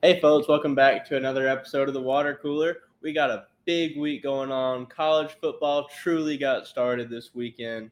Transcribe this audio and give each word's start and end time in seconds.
Hey, 0.00 0.20
folks, 0.20 0.46
welcome 0.46 0.76
back 0.76 1.04
to 1.08 1.16
another 1.16 1.48
episode 1.48 1.88
of 1.88 1.94
the 1.94 2.00
Water 2.00 2.38
Cooler. 2.40 2.76
We 3.02 3.12
got 3.12 3.32
a 3.32 3.46
big 3.64 3.98
week 3.98 4.22
going 4.22 4.52
on. 4.52 4.86
College 4.86 5.34
football 5.40 5.88
truly 5.88 6.38
got 6.38 6.68
started 6.68 7.10
this 7.10 7.34
weekend, 7.34 7.90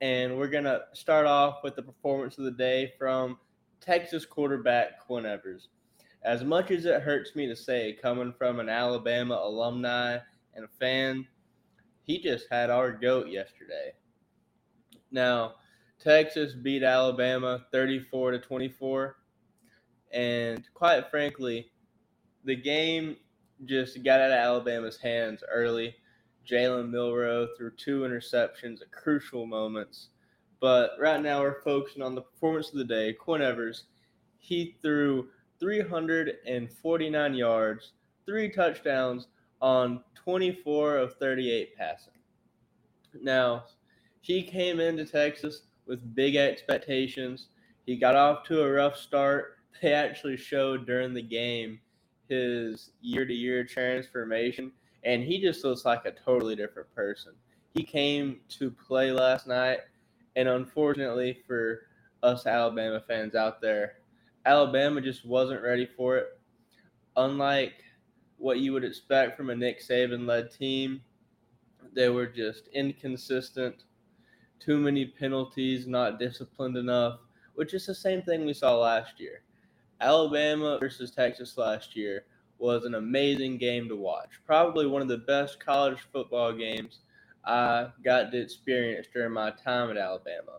and 0.00 0.38
we're 0.38 0.46
going 0.46 0.62
to 0.62 0.82
start 0.92 1.26
off 1.26 1.64
with 1.64 1.74
the 1.74 1.82
performance 1.82 2.38
of 2.38 2.44
the 2.44 2.52
day 2.52 2.92
from 2.96 3.36
Texas 3.80 4.24
quarterback 4.24 5.00
Quinn 5.00 5.26
Evers. 5.26 5.70
As 6.22 6.44
much 6.44 6.70
as 6.70 6.84
it 6.84 7.02
hurts 7.02 7.34
me 7.34 7.48
to 7.48 7.56
say, 7.56 7.98
coming 8.00 8.32
from 8.32 8.60
an 8.60 8.68
Alabama 8.68 9.34
alumni 9.34 10.18
and 10.54 10.64
a 10.64 10.68
fan, 10.78 11.26
he 12.04 12.22
just 12.22 12.46
had 12.48 12.70
our 12.70 12.92
goat 12.92 13.26
yesterday. 13.28 13.92
Now, 15.10 15.54
Texas 15.98 16.52
beat 16.52 16.84
Alabama 16.84 17.66
34 17.72 18.30
to 18.30 18.38
24 18.38 19.16
and 20.12 20.68
quite 20.74 21.10
frankly, 21.10 21.70
the 22.44 22.56
game 22.56 23.16
just 23.64 24.02
got 24.02 24.20
out 24.20 24.30
of 24.30 24.38
Alabama's 24.38 24.96
hands 24.96 25.42
early. 25.50 25.94
Jalen 26.48 26.90
Milroe 26.90 27.48
threw 27.56 27.70
two 27.70 28.00
interceptions 28.00 28.80
at 28.80 28.90
crucial 28.90 29.46
moments. 29.46 30.08
But 30.60 30.92
right 30.98 31.22
now 31.22 31.40
we're 31.40 31.62
focusing 31.62 32.02
on 32.02 32.14
the 32.14 32.22
performance 32.22 32.68
of 32.68 32.78
the 32.78 32.84
day. 32.84 33.12
Quinn 33.12 33.42
Evers, 33.42 33.84
he 34.38 34.76
threw 34.82 35.28
349 35.58 37.34
yards, 37.34 37.92
three 38.26 38.50
touchdowns 38.50 39.28
on 39.60 40.02
24 40.14 40.96
of 40.96 41.14
38 41.14 41.76
passing. 41.76 42.12
Now, 43.22 43.64
he 44.20 44.42
came 44.42 44.80
into 44.80 45.04
Texas 45.04 45.62
with 45.86 46.14
big 46.14 46.36
expectations. 46.36 47.48
He 47.86 47.96
got 47.96 48.16
off 48.16 48.44
to 48.44 48.62
a 48.62 48.70
rough 48.70 48.96
start 48.96 49.56
they 49.82 49.92
actually 49.92 50.36
showed 50.36 50.86
during 50.86 51.14
the 51.14 51.22
game 51.22 51.80
his 52.28 52.90
year 53.00 53.24
to 53.24 53.34
year 53.34 53.64
transformation, 53.64 54.72
and 55.04 55.22
he 55.22 55.40
just 55.40 55.64
looks 55.64 55.84
like 55.84 56.04
a 56.04 56.12
totally 56.12 56.54
different 56.54 56.92
person. 56.94 57.32
He 57.74 57.82
came 57.82 58.40
to 58.50 58.70
play 58.70 59.12
last 59.12 59.46
night, 59.46 59.80
and 60.36 60.48
unfortunately 60.48 61.42
for 61.46 61.82
us 62.22 62.46
Alabama 62.46 63.00
fans 63.06 63.34
out 63.34 63.60
there, 63.60 63.94
Alabama 64.46 65.00
just 65.00 65.26
wasn't 65.26 65.62
ready 65.62 65.86
for 65.86 66.16
it. 66.16 66.40
Unlike 67.16 67.84
what 68.38 68.58
you 68.58 68.72
would 68.72 68.84
expect 68.84 69.36
from 69.36 69.50
a 69.50 69.56
Nick 69.56 69.82
Saban 69.82 70.26
led 70.26 70.50
team, 70.50 71.02
they 71.92 72.08
were 72.08 72.26
just 72.26 72.68
inconsistent, 72.68 73.84
too 74.58 74.78
many 74.78 75.06
penalties, 75.06 75.86
not 75.86 76.18
disciplined 76.18 76.76
enough, 76.76 77.20
which 77.54 77.74
is 77.74 77.86
the 77.86 77.94
same 77.94 78.22
thing 78.22 78.46
we 78.46 78.54
saw 78.54 78.76
last 78.78 79.18
year. 79.18 79.42
Alabama 80.00 80.78
versus 80.80 81.10
Texas 81.10 81.58
last 81.58 81.94
year 81.94 82.24
was 82.58 82.84
an 82.84 82.94
amazing 82.94 83.58
game 83.58 83.88
to 83.88 83.96
watch. 83.96 84.40
Probably 84.46 84.86
one 84.86 85.02
of 85.02 85.08
the 85.08 85.18
best 85.18 85.64
college 85.64 85.98
football 86.12 86.52
games 86.52 87.00
I 87.44 87.88
got 88.04 88.30
to 88.32 88.38
experience 88.38 89.06
during 89.12 89.32
my 89.32 89.50
time 89.50 89.90
at 89.90 89.96
Alabama. 89.96 90.58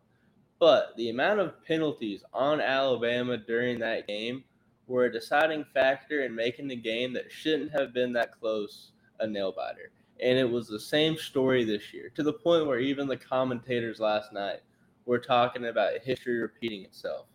But 0.60 0.94
the 0.96 1.10
amount 1.10 1.40
of 1.40 1.64
penalties 1.66 2.24
on 2.34 2.62
Alabama 2.62 3.38
during 3.38 3.80
that 3.80 4.08
game 4.08 4.44
were 4.88 5.06
a 5.06 5.12
deciding 5.12 5.66
factor 5.74 6.24
in 6.24 6.36
making 6.36 6.68
the 6.68 6.76
game 6.76 7.14
that 7.14 7.32
shouldn't 7.32 7.72
have 7.72 7.94
been 7.94 8.14
that 8.14 8.32
close 8.40 8.92
a 9.20 9.28
nail 9.28 9.52
biter. 9.52 9.92
And 10.20 10.38
it 10.38 10.50
was 10.50 10.68
the 10.68 10.80
same 10.80 11.18
story 11.18 11.64
this 11.64 11.94
year, 11.94 12.12
to 12.16 12.22
the 12.22 12.34
point 12.34 12.68
where 12.68 12.80
even 12.80 13.08
the 13.08 13.18
commentators 13.18 14.00
last 14.00 14.34
night 14.34 14.60
were 15.06 15.20
talking 15.20 15.66
about 15.66 15.94
history 16.04 16.40
repeating 16.40 16.84
itself 16.84 17.26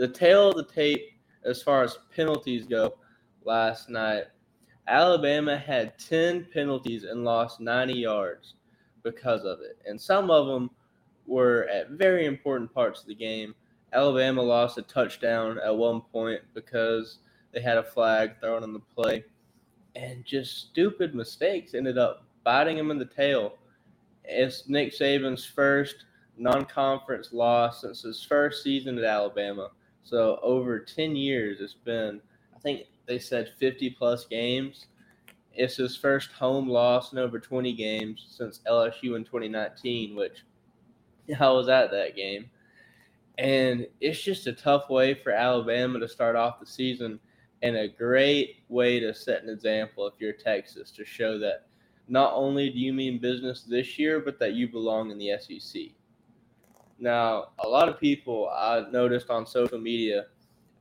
the 0.00 0.08
tail 0.08 0.48
of 0.48 0.56
the 0.56 0.64
tape 0.64 1.12
as 1.44 1.62
far 1.62 1.82
as 1.82 1.98
penalties 2.16 2.64
go 2.64 2.94
last 3.44 3.90
night. 3.90 4.24
Alabama 4.88 5.58
had 5.58 5.98
10 5.98 6.46
penalties 6.54 7.04
and 7.04 7.22
lost 7.22 7.60
90 7.60 7.92
yards 7.92 8.54
because 9.02 9.44
of 9.44 9.60
it. 9.60 9.78
And 9.84 10.00
some 10.00 10.30
of 10.30 10.46
them 10.46 10.70
were 11.26 11.68
at 11.70 11.90
very 11.90 12.24
important 12.24 12.72
parts 12.72 13.02
of 13.02 13.08
the 13.08 13.14
game. 13.14 13.54
Alabama 13.92 14.40
lost 14.40 14.78
a 14.78 14.82
touchdown 14.82 15.58
at 15.62 15.76
one 15.76 16.00
point 16.00 16.40
because 16.54 17.18
they 17.52 17.60
had 17.60 17.76
a 17.76 17.82
flag 17.82 18.40
thrown 18.40 18.62
on 18.62 18.72
the 18.72 18.80
play. 18.96 19.22
And 19.96 20.24
just 20.24 20.70
stupid 20.70 21.14
mistakes 21.14 21.74
ended 21.74 21.98
up 21.98 22.24
biting 22.42 22.78
them 22.78 22.90
in 22.90 22.98
the 22.98 23.04
tail. 23.04 23.58
It's 24.24 24.66
Nick 24.66 24.94
Saban's 24.94 25.44
first 25.44 26.06
non 26.38 26.64
conference 26.64 27.34
loss 27.34 27.82
since 27.82 28.00
his 28.00 28.24
first 28.24 28.62
season 28.62 28.96
at 28.96 29.04
Alabama. 29.04 29.68
So 30.04 30.38
over 30.42 30.80
10 30.80 31.16
years, 31.16 31.60
it's 31.60 31.74
been, 31.74 32.20
I 32.54 32.58
think 32.58 32.86
they 33.06 33.18
said 33.18 33.52
50 33.58 33.90
plus 33.90 34.26
games. 34.26 34.86
It's 35.54 35.76
his 35.76 35.96
first 35.96 36.32
home 36.32 36.68
loss 36.68 37.12
in 37.12 37.18
over 37.18 37.38
20 37.38 37.72
games 37.72 38.26
since 38.28 38.60
LSU 38.68 39.16
in 39.16 39.24
2019, 39.24 40.16
which 40.16 40.44
I 41.40 41.50
was 41.50 41.68
at 41.68 41.90
that 41.90 42.16
game. 42.16 42.50
And 43.38 43.86
it's 44.00 44.20
just 44.20 44.46
a 44.46 44.52
tough 44.52 44.90
way 44.90 45.14
for 45.14 45.32
Alabama 45.32 45.98
to 46.00 46.08
start 46.08 46.36
off 46.36 46.60
the 46.60 46.66
season 46.66 47.18
and 47.62 47.76
a 47.76 47.88
great 47.88 48.64
way 48.68 49.00
to 49.00 49.14
set 49.14 49.42
an 49.42 49.50
example 49.50 50.06
if 50.06 50.14
you're 50.18 50.32
Texas 50.32 50.90
to 50.92 51.04
show 51.04 51.38
that 51.38 51.66
not 52.08 52.32
only 52.34 52.70
do 52.70 52.78
you 52.78 52.92
mean 52.92 53.18
business 53.18 53.62
this 53.62 53.98
year, 53.98 54.20
but 54.20 54.38
that 54.40 54.54
you 54.54 54.68
belong 54.68 55.10
in 55.10 55.18
the 55.18 55.32
SEC. 55.38 55.82
Now, 57.00 57.48
a 57.58 57.66
lot 57.66 57.88
of 57.88 57.98
people 57.98 58.50
I 58.54 58.84
noticed 58.90 59.30
on 59.30 59.46
social 59.46 59.78
media 59.78 60.26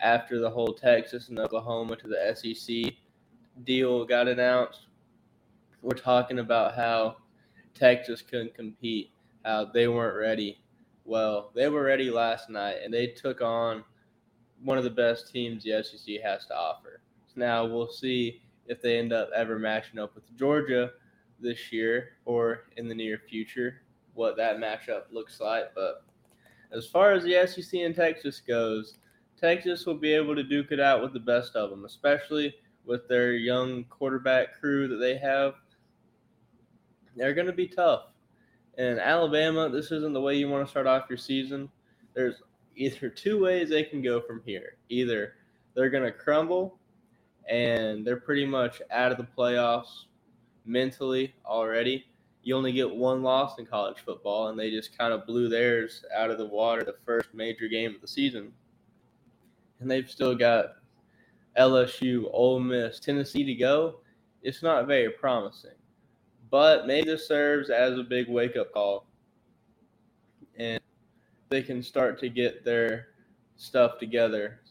after 0.01 0.37
the 0.37 0.49
whole 0.49 0.73
Texas 0.73 1.29
and 1.29 1.39
Oklahoma 1.39 1.95
to 1.95 2.07
the 2.07 2.35
SEC 2.35 2.93
deal 3.63 4.05
got 4.05 4.27
announced, 4.27 4.87
were 5.81 5.95
talking 5.95 6.39
about 6.39 6.75
how 6.75 7.15
Texas 7.73 8.21
couldn't 8.21 8.53
compete, 8.53 9.11
how 9.45 9.65
they 9.65 9.87
weren't 9.87 10.17
ready. 10.17 10.61
Well, 11.05 11.51
they 11.55 11.69
were 11.69 11.83
ready 11.83 12.11
last 12.11 12.49
night, 12.49 12.77
and 12.83 12.93
they 12.93 13.07
took 13.07 13.41
on 13.41 13.83
one 14.61 14.77
of 14.77 14.83
the 14.83 14.89
best 14.89 15.31
teams 15.31 15.63
the 15.63 15.81
SEC 15.81 16.21
has 16.21 16.45
to 16.47 16.55
offer. 16.55 17.01
Now 17.35 17.65
we'll 17.65 17.89
see 17.89 18.41
if 18.67 18.81
they 18.81 18.99
end 18.99 19.13
up 19.13 19.29
ever 19.33 19.57
matching 19.57 19.99
up 19.99 20.13
with 20.15 20.37
Georgia 20.37 20.91
this 21.39 21.71
year 21.71 22.09
or 22.25 22.65
in 22.75 22.89
the 22.89 22.95
near 22.95 23.21
future, 23.29 23.83
what 24.13 24.35
that 24.35 24.57
matchup 24.57 25.03
looks 25.11 25.39
like. 25.39 25.73
But 25.73 26.03
as 26.71 26.85
far 26.87 27.13
as 27.13 27.23
the 27.23 27.47
SEC 27.47 27.79
and 27.81 27.95
Texas 27.95 28.41
goes, 28.45 28.97
Texas 29.39 29.85
will 29.85 29.95
be 29.95 30.13
able 30.13 30.35
to 30.35 30.43
duke 30.43 30.71
it 30.71 30.79
out 30.79 31.01
with 31.01 31.13
the 31.13 31.19
best 31.19 31.55
of 31.55 31.69
them, 31.69 31.85
especially 31.85 32.53
with 32.85 33.07
their 33.07 33.33
young 33.33 33.85
quarterback 33.85 34.59
crew 34.59 34.87
that 34.87 34.97
they 34.97 35.17
have. 35.17 35.53
They're 37.15 37.33
going 37.33 37.47
to 37.47 37.53
be 37.53 37.67
tough. 37.67 38.03
And 38.77 38.99
Alabama, 38.99 39.69
this 39.69 39.91
isn't 39.91 40.13
the 40.13 40.21
way 40.21 40.35
you 40.35 40.49
want 40.49 40.65
to 40.65 40.69
start 40.69 40.87
off 40.87 41.09
your 41.09 41.17
season. 41.17 41.69
There's 42.13 42.41
either 42.75 43.09
two 43.09 43.41
ways 43.43 43.69
they 43.69 43.83
can 43.83 44.01
go 44.01 44.21
from 44.21 44.41
here. 44.45 44.77
Either 44.89 45.33
they're 45.75 45.89
going 45.89 46.03
to 46.03 46.11
crumble 46.11 46.79
and 47.49 48.05
they're 48.05 48.19
pretty 48.19 48.45
much 48.45 48.81
out 48.91 49.11
of 49.11 49.17
the 49.17 49.27
playoffs 49.37 50.05
mentally 50.65 51.33
already, 51.45 52.05
you 52.49 52.55
only 52.55 52.71
get 52.71 52.89
one 52.89 53.21
loss 53.21 53.59
in 53.59 53.65
college 53.67 53.99
football, 54.03 54.47
and 54.47 54.57
they 54.57 54.71
just 54.71 54.97
kind 54.97 55.13
of 55.13 55.27
blew 55.27 55.49
theirs 55.49 56.03
out 56.17 56.31
of 56.31 56.39
the 56.39 56.47
water 56.47 56.83
the 56.83 56.95
first 57.05 57.31
major 57.31 57.67
game 57.67 57.93
of 57.93 58.01
the 58.01 58.07
season. 58.07 58.51
And 59.79 59.89
they've 59.89 60.09
still 60.09 60.33
got 60.33 60.77
LSU, 61.59 62.27
Ole 62.33 62.59
Miss, 62.59 62.99
Tennessee 62.99 63.43
to 63.43 63.53
go. 63.53 63.99
It's 64.41 64.63
not 64.63 64.87
very 64.87 65.11
promising. 65.11 65.75
But 66.49 66.87
maybe 66.87 67.05
this 67.05 67.27
serves 67.27 67.69
as 67.69 67.99
a 67.99 68.03
big 68.03 68.27
wake 68.27 68.57
up 68.57 68.73
call. 68.73 69.05
And 70.57 70.81
they 71.49 71.61
can 71.61 71.83
start 71.83 72.19
to 72.21 72.29
get 72.29 72.65
their 72.65 73.09
stuff 73.57 73.99
together 73.99 74.61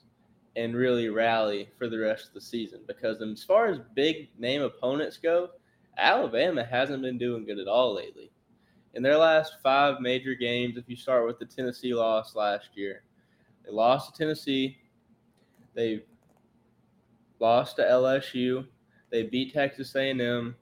and 0.56 0.74
really 0.74 1.10
rally 1.10 1.68
for 1.78 1.88
the 1.88 1.98
rest 1.98 2.26
of 2.26 2.34
the 2.34 2.40
season. 2.40 2.80
Because 2.88 3.22
as 3.22 3.44
far 3.44 3.66
as 3.66 3.78
big 3.94 4.30
name 4.36 4.62
opponents 4.62 5.16
go, 5.16 5.50
Alabama 5.98 6.64
hasn't 6.64 7.02
been 7.02 7.18
doing 7.18 7.44
good 7.44 7.58
at 7.58 7.68
all 7.68 7.94
lately. 7.94 8.30
In 8.94 9.02
their 9.02 9.18
last 9.18 9.54
five 9.62 10.00
major 10.00 10.34
games, 10.34 10.76
if 10.76 10.88
you 10.88 10.96
start 10.96 11.26
with 11.26 11.38
the 11.38 11.44
Tennessee 11.44 11.92
loss 11.92 12.34
last 12.34 12.70
year, 12.74 13.02
they 13.64 13.72
lost 13.72 14.14
to 14.14 14.18
Tennessee, 14.18 14.78
they 15.74 16.04
lost 17.40 17.76
to 17.76 17.82
LSU, 17.82 18.66
they 19.10 19.24
beat 19.24 19.52
Texas 19.52 19.94
A&M, 19.94 20.56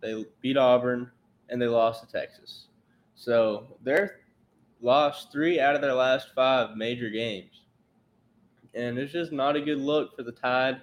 they 0.00 0.24
beat 0.40 0.56
Auburn, 0.56 1.10
and 1.48 1.60
they 1.60 1.66
lost 1.66 2.02
to 2.02 2.10
Texas. 2.10 2.68
So 3.14 3.76
they're 3.82 4.20
lost 4.80 5.30
three 5.30 5.60
out 5.60 5.74
of 5.74 5.80
their 5.80 5.94
last 5.94 6.28
five 6.34 6.76
major 6.76 7.10
games. 7.10 7.62
And 8.74 8.98
it's 8.98 9.12
just 9.12 9.32
not 9.32 9.56
a 9.56 9.60
good 9.60 9.78
look 9.78 10.16
for 10.16 10.22
the 10.22 10.32
Tide 10.32 10.80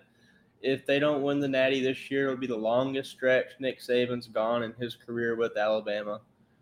if 0.61 0.85
they 0.85 0.99
don't 0.99 1.23
win 1.23 1.39
the 1.39 1.47
Natty 1.47 1.81
this 1.81 2.11
year, 2.11 2.25
it'll 2.25 2.37
be 2.37 2.47
the 2.47 2.55
longest 2.55 3.11
stretch 3.11 3.51
Nick 3.59 3.79
Saban's 3.79 4.27
gone 4.27 4.63
in 4.63 4.73
his 4.73 4.95
career 4.95 5.35
with 5.35 5.57
Alabama 5.57 6.21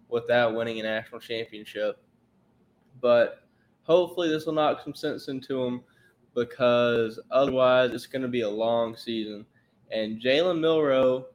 without 0.10 0.56
winning 0.56 0.80
a 0.80 0.84
national 0.84 1.20
championship. 1.20 2.00
But 3.02 3.44
hopefully, 3.84 4.30
this 4.30 4.46
will 4.46 4.54
knock 4.54 4.82
some 4.84 4.96
sense 4.96 5.28
into 5.28 5.64
him. 5.64 5.84
because 6.38 7.20
otherwise 7.32 7.92
it's 7.94 8.06
going 8.06 8.22
to 8.22 8.28
be 8.28 8.42
a 8.42 8.50
long 8.50 8.96
season. 8.96 9.44
And 9.92 10.22
Jalen 10.22 10.60
Milroe 10.60 11.26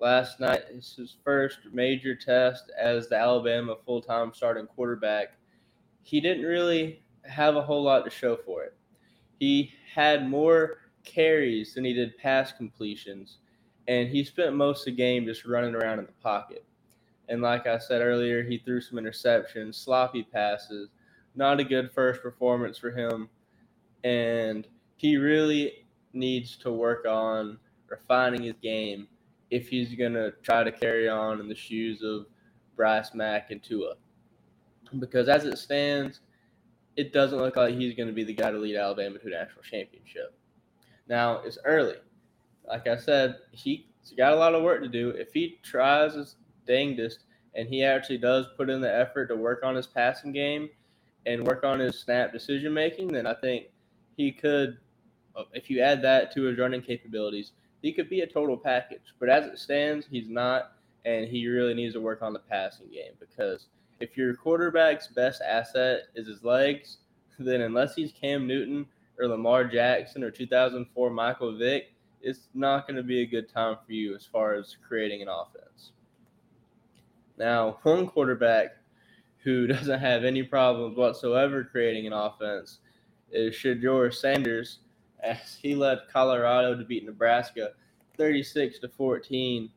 last 0.00 0.40
night 0.40 0.64
is 0.70 0.94
his 0.96 1.16
first 1.24 1.58
major 1.72 2.16
test 2.16 2.70
as 2.76 3.08
the 3.08 3.16
Alabama 3.16 3.76
full 3.86 4.02
time 4.02 4.32
starting 4.34 4.66
quarterback. 4.66 5.34
He 6.02 6.20
didn't 6.20 6.44
really 6.44 7.02
have 7.24 7.54
a 7.54 7.62
whole 7.62 7.84
lot 7.84 8.04
to 8.04 8.10
show 8.10 8.36
for 8.36 8.64
it. 8.64 8.74
He 9.38 9.70
had 9.94 10.28
more 10.28 10.78
carries 11.08 11.74
than 11.74 11.84
he 11.84 11.92
did 11.92 12.16
pass 12.18 12.52
completions, 12.52 13.38
and 13.88 14.08
he 14.08 14.22
spent 14.22 14.54
most 14.54 14.80
of 14.80 14.84
the 14.86 15.02
game 15.02 15.24
just 15.24 15.44
running 15.44 15.74
around 15.74 15.98
in 15.98 16.06
the 16.06 16.12
pocket. 16.22 16.64
And 17.28 17.42
like 17.42 17.66
I 17.66 17.78
said 17.78 18.00
earlier, 18.00 18.42
he 18.42 18.58
threw 18.58 18.80
some 18.80 18.98
interceptions, 18.98 19.74
sloppy 19.74 20.22
passes. 20.22 20.88
Not 21.34 21.60
a 21.60 21.64
good 21.64 21.90
first 21.92 22.22
performance 22.22 22.78
for 22.78 22.90
him. 22.90 23.28
And 24.02 24.66
he 24.96 25.16
really 25.16 25.86
needs 26.12 26.56
to 26.58 26.72
work 26.72 27.06
on 27.06 27.58
refining 27.88 28.42
his 28.42 28.54
game 28.62 29.08
if 29.50 29.68
he's 29.68 29.94
going 29.94 30.14
to 30.14 30.32
try 30.42 30.64
to 30.64 30.72
carry 30.72 31.08
on 31.08 31.40
in 31.40 31.48
the 31.48 31.54
shoes 31.54 32.02
of 32.02 32.26
Bryce 32.76 33.14
Mack 33.14 33.50
and 33.50 33.62
Tua. 33.62 33.94
Because 34.98 35.28
as 35.28 35.44
it 35.44 35.58
stands, 35.58 36.20
it 36.96 37.12
doesn't 37.12 37.38
look 37.38 37.56
like 37.56 37.74
he's 37.74 37.94
going 37.94 38.08
to 38.08 38.14
be 38.14 38.24
the 38.24 38.34
guy 38.34 38.50
to 38.50 38.58
lead 38.58 38.76
Alabama 38.76 39.18
to 39.18 39.26
a 39.26 39.30
national 39.30 39.62
championship. 39.62 40.37
Now, 41.08 41.40
it's 41.44 41.58
early. 41.64 41.96
Like 42.66 42.86
I 42.86 42.96
said, 42.96 43.36
he's 43.52 43.82
got 44.16 44.34
a 44.34 44.36
lot 44.36 44.54
of 44.54 44.62
work 44.62 44.82
to 44.82 44.88
do. 44.88 45.10
If 45.10 45.32
he 45.32 45.58
tries 45.62 46.14
his 46.14 46.36
dangest 46.66 47.20
and 47.54 47.68
he 47.68 47.82
actually 47.82 48.18
does 48.18 48.46
put 48.56 48.68
in 48.68 48.80
the 48.80 48.94
effort 48.94 49.26
to 49.26 49.36
work 49.36 49.62
on 49.64 49.74
his 49.74 49.86
passing 49.86 50.32
game 50.32 50.68
and 51.26 51.46
work 51.46 51.64
on 51.64 51.78
his 51.78 51.98
snap 51.98 52.32
decision 52.32 52.74
making, 52.74 53.08
then 53.08 53.26
I 53.26 53.34
think 53.34 53.66
he 54.16 54.30
could, 54.30 54.78
if 55.52 55.70
you 55.70 55.80
add 55.80 56.02
that 56.02 56.32
to 56.34 56.42
his 56.42 56.58
running 56.58 56.82
capabilities, 56.82 57.52
he 57.80 57.92
could 57.92 58.10
be 58.10 58.20
a 58.20 58.26
total 58.26 58.56
package. 58.56 59.14
But 59.18 59.30
as 59.30 59.46
it 59.46 59.58
stands, 59.58 60.06
he's 60.10 60.28
not, 60.28 60.72
and 61.04 61.26
he 61.26 61.46
really 61.46 61.74
needs 61.74 61.94
to 61.94 62.00
work 62.00 62.22
on 62.22 62.32
the 62.32 62.38
passing 62.38 62.88
game 62.90 63.12
because 63.18 63.66
if 64.00 64.16
your 64.16 64.34
quarterback's 64.34 65.08
best 65.08 65.40
asset 65.42 66.02
is 66.14 66.26
his 66.26 66.44
legs, 66.44 66.98
then 67.38 67.62
unless 67.62 67.94
he's 67.94 68.12
Cam 68.12 68.46
Newton 68.46 68.86
or 69.18 69.28
Lamar 69.28 69.64
Jackson 69.64 70.22
or 70.22 70.30
2004 70.30 71.10
Michael 71.10 71.56
Vick, 71.56 71.92
it's 72.20 72.48
not 72.54 72.86
going 72.86 72.96
to 72.96 73.02
be 73.02 73.22
a 73.22 73.26
good 73.26 73.48
time 73.48 73.76
for 73.84 73.92
you 73.92 74.14
as 74.14 74.24
far 74.24 74.54
as 74.54 74.76
creating 74.86 75.22
an 75.22 75.28
offense. 75.28 75.92
Now, 77.36 77.78
one 77.82 78.06
quarterback 78.06 78.76
who 79.38 79.66
doesn't 79.68 80.00
have 80.00 80.24
any 80.24 80.42
problems 80.42 80.96
whatsoever 80.96 81.64
creating 81.64 82.06
an 82.06 82.12
offense 82.12 82.78
is 83.30 83.54
Shedeur 83.54 84.12
Sanders 84.12 84.78
as 85.20 85.58
he 85.60 85.74
led 85.74 86.00
Colorado 86.12 86.76
to 86.76 86.84
beat 86.84 87.04
Nebraska 87.04 87.72
36 88.16 88.80
to 88.80 88.88
14 88.88 89.70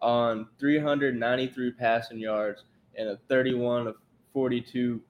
on 0.00 0.46
393 0.58 1.72
passing 1.72 2.18
yards 2.18 2.64
and 2.96 3.08
a 3.08 3.16
31 3.28 3.86
of 3.86 3.96
42 4.32 5.00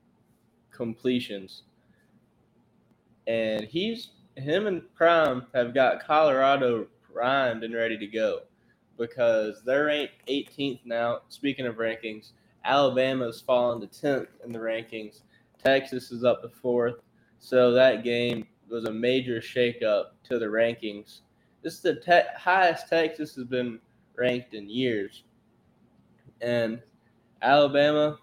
completions. 0.70 1.62
And 3.28 3.66
he's 3.66 4.10
him 4.36 4.66
and 4.66 4.82
Prime 4.96 5.46
have 5.54 5.74
got 5.74 6.04
Colorado 6.04 6.88
primed 7.12 7.64
and 7.64 7.74
ready 7.74 7.98
to 7.98 8.08
go 8.08 8.40
because 8.98 9.62
they're 9.64 9.86
ranked 9.86 10.26
18th 10.28 10.80
now. 10.84 11.20
Speaking 11.28 11.66
of 11.66 11.76
rankings, 11.76 12.32
Alabama's 12.64 13.40
fallen 13.40 13.80
to 13.80 13.86
10th 13.86 14.28
in 14.44 14.52
the 14.52 14.58
rankings. 14.58 15.22
Texas 15.62 16.10
is 16.10 16.24
up 16.24 16.42
to 16.42 16.48
fourth. 16.48 16.96
So 17.38 17.72
that 17.72 18.04
game 18.04 18.46
was 18.70 18.84
a 18.86 18.92
major 18.92 19.40
shakeup 19.40 20.06
to 20.24 20.38
the 20.38 20.46
rankings. 20.46 21.20
This 21.62 21.74
is 21.74 21.80
the 21.82 21.96
te- 21.96 22.36
highest 22.36 22.88
Texas 22.88 23.34
has 23.36 23.44
been 23.44 23.80
ranked 24.16 24.54
in 24.54 24.70
years. 24.70 25.24
And 26.40 26.80
Alabama, 27.42 28.18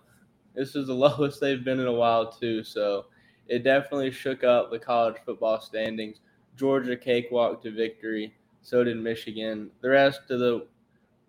this 0.55 0.75
is 0.75 0.87
the 0.87 0.93
lowest 0.95 1.41
they've 1.41 1.63
been 1.63 1.79
in 1.79 1.87
a 1.87 1.93
while, 1.93 2.31
too. 2.31 2.63
So 2.63 3.05
it 3.47 3.63
definitely 3.63 4.11
shook 4.11 4.43
up 4.43 4.71
the 4.71 4.79
college 4.79 5.17
football 5.25 5.61
standings. 5.61 6.17
Georgia 6.55 6.95
cakewalk 6.95 7.61
to 7.63 7.71
victory. 7.71 8.33
So 8.61 8.83
did 8.83 8.97
Michigan. 8.97 9.69
The 9.81 9.89
rest 9.89 10.31
of 10.31 10.39
the 10.39 10.67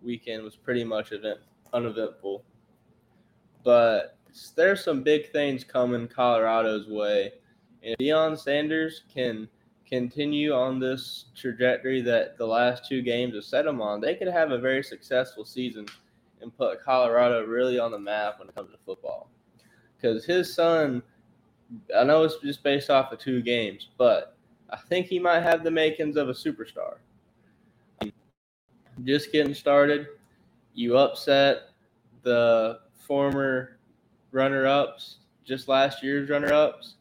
weekend 0.01 0.43
was 0.43 0.55
pretty 0.55 0.83
much 0.83 1.11
event, 1.11 1.39
uneventful. 1.73 2.43
But 3.63 4.17
there's 4.55 4.83
some 4.83 5.03
big 5.03 5.31
things 5.31 5.63
coming 5.63 6.07
Colorado's 6.07 6.87
way. 6.87 7.33
And 7.83 7.93
if 7.93 7.99
Deion 7.99 8.37
Sanders 8.37 9.03
can 9.13 9.47
continue 9.85 10.53
on 10.53 10.79
this 10.79 11.25
trajectory 11.35 12.01
that 12.01 12.37
the 12.37 12.45
last 12.45 12.87
two 12.87 13.01
games 13.01 13.35
have 13.35 13.43
set 13.43 13.65
him 13.65 13.81
on, 13.81 14.01
they 14.01 14.15
could 14.15 14.27
have 14.27 14.51
a 14.51 14.57
very 14.57 14.83
successful 14.83 15.45
season 15.45 15.85
and 16.41 16.55
put 16.55 16.83
Colorado 16.83 17.45
really 17.45 17.79
on 17.79 17.91
the 17.91 17.99
map 17.99 18.39
when 18.39 18.49
it 18.49 18.55
comes 18.55 18.71
to 18.71 18.77
football. 18.85 19.29
Because 19.95 20.25
his 20.25 20.53
son, 20.53 21.01
I 21.95 22.03
know 22.03 22.23
it's 22.23 22.37
just 22.37 22.63
based 22.63 22.89
off 22.89 23.11
of 23.11 23.19
two 23.19 23.41
games, 23.41 23.89
but 23.97 24.35
I 24.69 24.77
think 24.77 25.07
he 25.07 25.19
might 25.19 25.41
have 25.41 25.63
the 25.63 25.71
makings 25.71 26.15
of 26.15 26.29
a 26.29 26.33
superstar. 26.33 26.95
Just 29.03 29.31
getting 29.31 29.53
started, 29.53 30.07
you 30.73 30.97
upset 30.97 31.69
the 32.23 32.79
former 32.95 33.77
runner 34.31 34.65
ups, 34.65 35.17
just 35.45 35.67
last 35.67 36.03
year's 36.03 36.29
runner 36.29 36.51
ups, 36.51 36.95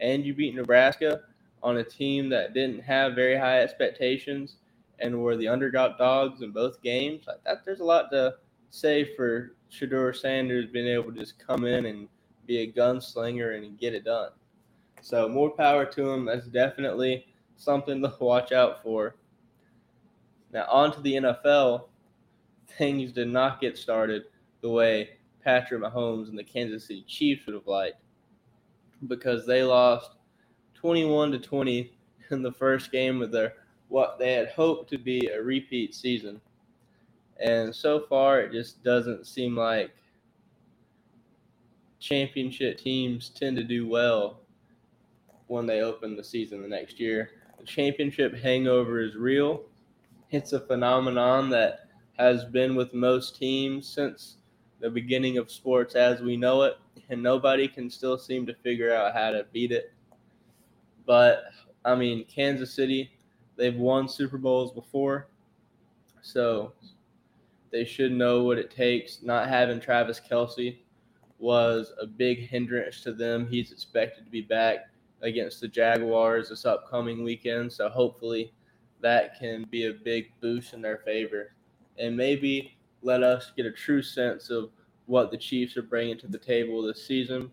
and 0.00 0.24
you 0.24 0.34
beat 0.34 0.54
Nebraska 0.54 1.20
on 1.62 1.76
a 1.78 1.84
team 1.84 2.28
that 2.30 2.54
didn't 2.54 2.80
have 2.80 3.14
very 3.14 3.36
high 3.36 3.60
expectations 3.60 4.56
and 4.98 5.22
were 5.22 5.36
the 5.36 5.48
underdog 5.48 5.98
dogs 5.98 6.42
in 6.42 6.50
both 6.50 6.82
games. 6.82 7.24
Like 7.26 7.42
that, 7.44 7.64
there's 7.64 7.80
a 7.80 7.84
lot 7.84 8.10
to 8.12 8.34
say 8.70 9.14
for 9.14 9.54
Shedeur 9.70 10.16
Sanders 10.16 10.66
being 10.66 10.88
able 10.88 11.12
to 11.12 11.18
just 11.18 11.38
come 11.38 11.64
in 11.64 11.86
and 11.86 12.08
be 12.52 12.58
a 12.58 12.72
gunslinger 12.72 13.56
and 13.56 13.78
get 13.78 13.94
it 13.94 14.04
done. 14.04 14.30
So 15.00 15.26
more 15.26 15.50
power 15.50 15.86
to 15.86 16.10
him. 16.10 16.26
That's 16.26 16.46
definitely 16.46 17.26
something 17.56 18.02
to 18.02 18.12
watch 18.20 18.52
out 18.52 18.82
for. 18.82 19.16
Now 20.52 20.66
on 20.70 20.92
to 20.92 21.00
the 21.00 21.14
NFL. 21.14 21.84
Things 22.76 23.12
did 23.12 23.28
not 23.28 23.60
get 23.60 23.78
started 23.78 24.24
the 24.60 24.68
way 24.68 25.10
Patrick 25.42 25.82
Mahomes 25.82 26.28
and 26.28 26.38
the 26.38 26.44
Kansas 26.44 26.84
City 26.84 27.04
Chiefs 27.08 27.46
would 27.46 27.54
have 27.54 27.66
liked 27.66 28.02
because 29.08 29.46
they 29.46 29.62
lost 29.62 30.10
21 30.74 31.32
to 31.32 31.38
20 31.38 31.92
in 32.30 32.42
the 32.42 32.52
first 32.52 32.92
game 32.92 33.22
of 33.22 33.32
their 33.32 33.54
what 33.88 34.18
they 34.18 34.32
had 34.32 34.48
hoped 34.48 34.88
to 34.90 34.98
be 34.98 35.26
a 35.28 35.42
repeat 35.42 35.94
season. 35.94 36.40
And 37.40 37.74
so 37.74 38.00
far, 38.00 38.40
it 38.40 38.52
just 38.52 38.82
doesn't 38.84 39.26
seem 39.26 39.56
like 39.56 39.90
championship 42.02 42.78
teams 42.78 43.28
tend 43.30 43.56
to 43.56 43.62
do 43.62 43.86
well 43.86 44.40
when 45.46 45.66
they 45.66 45.82
open 45.82 46.16
the 46.16 46.24
season 46.24 46.60
the 46.60 46.68
next 46.68 46.98
year. 46.98 47.30
The 47.60 47.64
championship 47.64 48.34
hangover 48.34 49.00
is 49.00 49.14
real. 49.14 49.62
It's 50.30 50.52
a 50.52 50.60
phenomenon 50.60 51.48
that 51.50 51.86
has 52.18 52.44
been 52.44 52.74
with 52.74 52.92
most 52.92 53.36
teams 53.36 53.86
since 53.86 54.38
the 54.80 54.90
beginning 54.90 55.38
of 55.38 55.50
sports 55.50 55.94
as 55.94 56.20
we 56.20 56.36
know 56.36 56.62
it, 56.62 56.76
and 57.08 57.22
nobody 57.22 57.68
can 57.68 57.88
still 57.88 58.18
seem 58.18 58.46
to 58.46 58.54
figure 58.54 58.92
out 58.92 59.14
how 59.14 59.30
to 59.30 59.46
beat 59.52 59.70
it. 59.70 59.92
But 61.06 61.44
I 61.84 61.94
mean, 61.94 62.24
Kansas 62.24 62.74
City, 62.74 63.12
they've 63.56 63.76
won 63.76 64.08
Super 64.08 64.38
Bowls 64.38 64.72
before, 64.72 65.28
so 66.20 66.72
they 67.70 67.84
should 67.84 68.10
know 68.10 68.42
what 68.42 68.58
it 68.58 68.72
takes. 68.72 69.22
Not 69.22 69.48
having 69.48 69.78
Travis 69.78 70.20
Kelce 70.20 70.78
was 71.42 71.92
a 72.00 72.06
big 72.06 72.48
hindrance 72.48 73.00
to 73.00 73.12
them. 73.12 73.48
He's 73.48 73.72
expected 73.72 74.24
to 74.24 74.30
be 74.30 74.42
back 74.42 74.86
against 75.22 75.60
the 75.60 75.66
Jaguars 75.66 76.48
this 76.48 76.64
upcoming 76.64 77.24
weekend, 77.24 77.72
so 77.72 77.88
hopefully 77.88 78.52
that 79.00 79.40
can 79.40 79.64
be 79.68 79.86
a 79.86 79.92
big 79.92 80.30
boost 80.40 80.72
in 80.72 80.80
their 80.80 80.98
favor. 80.98 81.52
And 81.98 82.16
maybe 82.16 82.76
let 83.02 83.24
us 83.24 83.50
get 83.56 83.66
a 83.66 83.72
true 83.72 84.02
sense 84.02 84.50
of 84.50 84.70
what 85.06 85.32
the 85.32 85.36
Chiefs 85.36 85.76
are 85.76 85.82
bringing 85.82 86.16
to 86.18 86.28
the 86.28 86.38
table 86.38 86.80
this 86.80 87.04
season. 87.04 87.50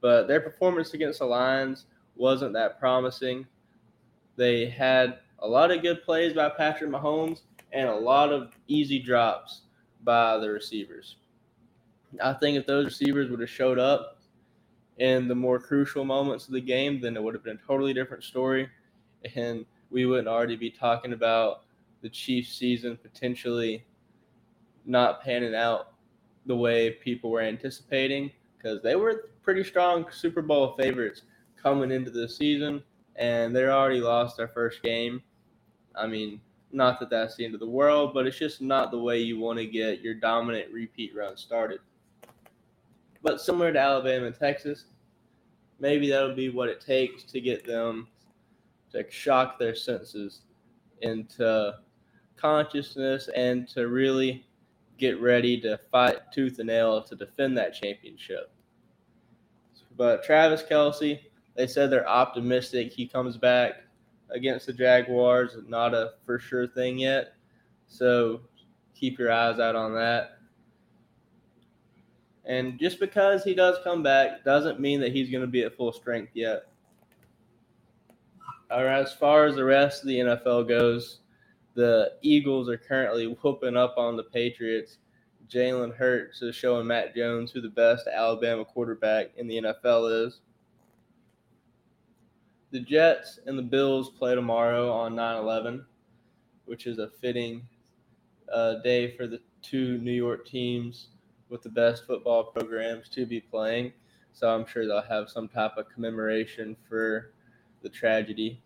But 0.00 0.28
their 0.28 0.40
performance 0.40 0.94
against 0.94 1.18
the 1.18 1.24
Lions 1.24 1.86
wasn't 2.14 2.52
that 2.52 2.78
promising. 2.78 3.44
They 4.36 4.66
had 4.66 5.18
a 5.40 5.48
lot 5.48 5.72
of 5.72 5.82
good 5.82 6.04
plays 6.04 6.32
by 6.32 6.48
Patrick 6.50 6.90
Mahomes 6.90 7.40
and 7.72 7.88
a 7.88 7.96
lot 7.96 8.32
of 8.32 8.52
easy 8.68 9.00
drops 9.00 9.62
by 10.04 10.38
the 10.38 10.48
receivers. 10.48 11.16
I 12.22 12.32
think 12.34 12.56
if 12.58 12.66
those 12.66 12.86
receivers 12.86 13.30
would 13.30 13.40
have 13.40 13.50
showed 13.50 13.78
up 13.78 14.18
in 14.98 15.28
the 15.28 15.34
more 15.34 15.58
crucial 15.58 16.04
moments 16.04 16.46
of 16.46 16.52
the 16.52 16.60
game, 16.60 17.00
then 17.00 17.16
it 17.16 17.22
would 17.22 17.34
have 17.34 17.44
been 17.44 17.58
a 17.62 17.66
totally 17.66 17.92
different 17.92 18.24
story. 18.24 18.68
And 19.34 19.66
we 19.90 20.06
wouldn't 20.06 20.28
already 20.28 20.56
be 20.56 20.70
talking 20.70 21.12
about 21.12 21.62
the 22.02 22.08
Chiefs 22.08 22.52
season 22.52 22.96
potentially 22.96 23.84
not 24.84 25.22
panning 25.22 25.54
out 25.54 25.92
the 26.46 26.56
way 26.56 26.90
people 26.90 27.30
were 27.30 27.40
anticipating 27.40 28.30
because 28.56 28.82
they 28.82 28.96
were 28.96 29.30
pretty 29.42 29.64
strong 29.64 30.06
Super 30.10 30.42
Bowl 30.42 30.74
favorites 30.78 31.22
coming 31.60 31.90
into 31.90 32.10
the 32.10 32.28
season, 32.28 32.82
and 33.16 33.54
they're 33.54 33.72
already 33.72 34.00
lost 34.00 34.36
their 34.36 34.48
first 34.48 34.82
game. 34.82 35.22
I 35.94 36.06
mean, 36.06 36.40
not 36.72 37.00
that 37.00 37.10
that's 37.10 37.36
the 37.36 37.44
end 37.44 37.54
of 37.54 37.60
the 37.60 37.68
world, 37.68 38.12
but 38.14 38.26
it's 38.26 38.38
just 38.38 38.60
not 38.60 38.90
the 38.90 38.98
way 38.98 39.18
you 39.18 39.38
want 39.38 39.58
to 39.58 39.66
get 39.66 40.00
your 40.00 40.14
dominant 40.14 40.72
repeat 40.72 41.14
run 41.16 41.36
started. 41.36 41.80
But 43.26 43.40
similar 43.40 43.72
to 43.72 43.78
Alabama 43.80 44.26
and 44.26 44.38
Texas, 44.38 44.84
maybe 45.80 46.08
that'll 46.08 46.36
be 46.36 46.48
what 46.48 46.68
it 46.68 46.80
takes 46.80 47.24
to 47.24 47.40
get 47.40 47.66
them 47.66 48.06
to 48.92 49.04
shock 49.10 49.58
their 49.58 49.74
senses 49.74 50.42
into 51.00 51.74
consciousness 52.36 53.28
and 53.34 53.66
to 53.70 53.88
really 53.88 54.46
get 54.96 55.20
ready 55.20 55.60
to 55.62 55.76
fight 55.90 56.18
tooth 56.32 56.60
and 56.60 56.68
nail 56.68 57.02
to 57.02 57.16
defend 57.16 57.58
that 57.58 57.74
championship. 57.74 58.52
But 59.96 60.22
Travis 60.22 60.62
Kelce, 60.62 61.18
they 61.56 61.66
said 61.66 61.90
they're 61.90 62.08
optimistic 62.08 62.92
he 62.92 63.08
comes 63.08 63.36
back 63.36 63.72
against 64.30 64.66
the 64.66 64.72
Jaguars. 64.72 65.56
Not 65.66 65.94
a 65.94 66.12
for 66.24 66.38
sure 66.38 66.68
thing 66.68 66.96
yet. 66.96 67.32
So 67.88 68.42
keep 68.94 69.18
your 69.18 69.32
eyes 69.32 69.58
out 69.58 69.74
on 69.74 69.96
that. 69.96 70.35
And 72.46 72.78
just 72.78 73.00
because 73.00 73.42
he 73.42 73.54
does 73.54 73.76
come 73.82 74.02
back 74.02 74.44
doesn't 74.44 74.78
mean 74.78 75.00
that 75.00 75.12
he's 75.12 75.30
going 75.30 75.42
to 75.42 75.48
be 75.48 75.62
at 75.62 75.76
full 75.76 75.92
strength 75.92 76.30
yet. 76.34 76.68
Or 78.70 78.86
as 78.86 79.12
far 79.12 79.46
as 79.46 79.56
the 79.56 79.64
rest 79.64 80.02
of 80.02 80.08
the 80.08 80.18
NFL 80.18 80.68
goes, 80.68 81.20
the 81.74 82.12
Eagles 82.22 82.68
are 82.68 82.76
currently 82.76 83.26
whooping 83.26 83.76
up 83.76 83.94
on 83.98 84.16
the 84.16 84.22
Patriots. 84.22 84.98
Jalen 85.48 85.94
Hurts 85.94 86.40
is 86.42 86.54
showing 86.54 86.86
Mac 86.86 87.14
Jones 87.14 87.50
who 87.50 87.60
the 87.60 87.68
best 87.68 88.06
Alabama 88.06 88.64
quarterback 88.64 89.30
in 89.36 89.48
the 89.48 89.62
NFL 89.62 90.26
is. 90.26 90.40
The 92.70 92.80
Jets 92.80 93.38
and 93.46 93.58
the 93.58 93.62
Bills 93.62 94.10
play 94.10 94.34
tomorrow 94.34 94.90
on 94.90 95.14
9 95.14 95.36
11, 95.36 95.84
which 96.64 96.86
is 96.86 96.98
a 96.98 97.10
fitting 97.20 97.66
uh, 98.52 98.76
day 98.82 99.16
for 99.16 99.26
the 99.26 99.40
two 99.62 99.98
New 99.98 100.12
York 100.12 100.46
teams 100.46 101.08
with 101.48 101.62
the 101.62 101.68
best 101.68 102.06
football 102.06 102.44
programs 102.44 103.08
to 103.10 103.26
be 103.26 103.40
playing. 103.40 103.92
So 104.32 104.48
I'm 104.48 104.66
sure 104.66 104.86
they'll 104.86 105.02
have 105.02 105.30
some 105.30 105.48
type 105.48 105.76
of 105.76 105.88
commemoration 105.88 106.76
for 106.88 107.32
the 107.82 107.88
tragedy. 107.88 108.60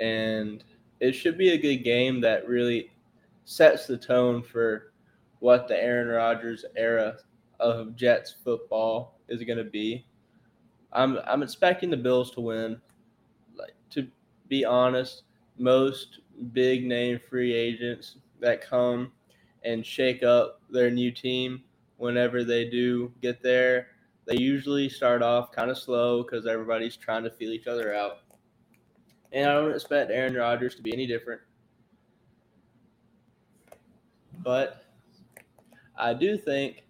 And 0.00 0.64
it 1.00 1.12
should 1.12 1.38
be 1.38 1.50
a 1.50 1.58
good 1.58 1.84
game 1.84 2.20
that 2.22 2.48
really 2.48 2.90
sets 3.44 3.86
the 3.86 3.96
tone 3.96 4.42
for 4.42 4.92
what 5.40 5.68
the 5.68 5.80
Aaron 5.80 6.08
Rodgers 6.08 6.64
era 6.76 7.16
of 7.60 7.96
Jets 7.96 8.34
football 8.44 9.18
is 9.28 9.42
going 9.42 9.58
to 9.58 9.64
be. 9.64 10.04
I'm 10.92 11.18
I'm 11.26 11.42
expecting 11.42 11.90
the 11.90 11.96
Bills 11.96 12.30
to 12.32 12.40
win. 12.40 12.80
Like 13.56 13.74
to 13.90 14.06
be 14.48 14.64
honest, 14.64 15.22
most 15.58 16.20
big 16.52 16.84
name 16.84 17.18
free 17.18 17.54
agents 17.54 18.16
that 18.40 18.68
come 18.68 19.12
and 19.64 19.86
shake 19.86 20.22
up 20.22 20.60
their 20.70 20.90
new 20.90 21.10
team 21.10 21.62
whenever 22.02 22.42
they 22.42 22.68
do 22.68 23.12
get 23.22 23.40
there, 23.44 23.86
they 24.26 24.36
usually 24.36 24.88
start 24.88 25.22
off 25.22 25.52
kind 25.52 25.70
of 25.70 25.78
slow 25.78 26.24
because 26.24 26.48
everybody's 26.48 26.96
trying 26.96 27.22
to 27.22 27.30
feel 27.30 27.52
each 27.52 27.68
other 27.68 27.94
out. 27.94 28.18
And 29.30 29.48
I 29.48 29.54
don't 29.54 29.70
expect 29.70 30.10
Aaron 30.10 30.34
Rodgers 30.34 30.74
to 30.74 30.82
be 30.82 30.92
any 30.92 31.06
different. 31.06 31.40
But 34.42 34.84
I 35.96 36.12
do 36.12 36.36
think 36.36 36.82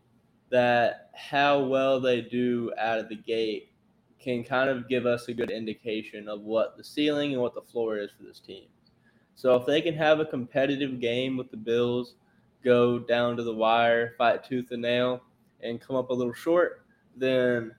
that 0.49 1.11
how 1.15 1.63
well 1.63 2.01
they 2.01 2.23
do 2.23 2.73
out 2.79 2.99
of 2.99 3.11
the 3.11 3.17
gate 3.17 3.71
can 4.19 4.43
kind 4.43 4.71
of 4.71 4.89
give 4.89 5.05
us 5.05 5.29
a 5.29 5.35
good 5.35 5.51
indication 5.51 6.27
of 6.27 6.41
what 6.41 6.79
the 6.79 6.85
ceiling 6.85 7.35
and 7.35 7.43
what 7.43 7.55
the 7.55 7.61
floor 7.61 7.99
is 7.99 8.11
for 8.17 8.23
this 8.23 8.41
team. 8.41 8.65
So 9.35 9.57
if 9.57 9.67
they 9.67 9.83
can 9.83 9.95
have 9.95 10.21
a 10.21 10.25
competitive 10.25 11.01
game 11.01 11.37
with 11.37 11.51
the 11.51 11.57
Bills, 11.59 12.15
go 12.63 12.99
down 12.99 13.37
to 13.37 13.43
the 13.43 13.55
wire, 13.55 14.15
fight 14.19 14.45
tooth 14.45 14.71
and 14.71 14.83
nail, 14.83 15.23
and 15.63 15.81
come 15.81 15.97
up 15.97 16.11
a 16.11 16.15
little 16.15 16.33
short, 16.33 16.85
then 17.17 17.75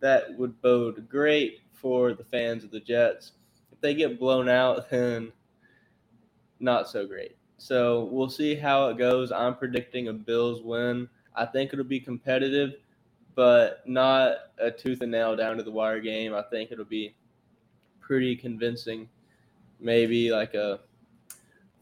that 0.00 0.36
would 0.38 0.60
bode 0.60 1.08
great 1.08 1.60
for 1.72 2.12
the 2.12 2.24
fans 2.24 2.64
of 2.64 2.70
the 2.70 2.80
Jets 2.80 3.32
If 3.72 3.80
they 3.80 3.94
get 3.94 4.18
blown 4.18 4.48
out, 4.48 4.90
then 4.90 5.32
not 6.60 6.88
so 6.88 7.06
great. 7.06 7.36
So 7.58 8.04
we'll 8.10 8.30
see 8.30 8.54
how 8.54 8.88
it 8.88 8.98
goes. 8.98 9.32
I'm 9.32 9.56
predicting 9.56 10.08
a 10.08 10.12
Bills 10.12 10.62
win. 10.62 11.08
I 11.34 11.46
think 11.46 11.72
it'll 11.72 11.84
be 11.84 12.00
competitive, 12.00 12.74
but 13.34 13.82
not 13.86 14.36
a 14.58 14.70
tooth 14.70 15.00
and 15.00 15.10
nail 15.10 15.36
down 15.36 15.56
to 15.56 15.62
the 15.62 15.70
wire 15.70 16.00
game. 16.00 16.34
I 16.34 16.42
think 16.42 16.72
it'll 16.72 16.84
be 16.84 17.14
pretty 18.00 18.36
convincing. 18.36 19.08
Maybe 19.80 20.30
like 20.30 20.54
a 20.54 20.80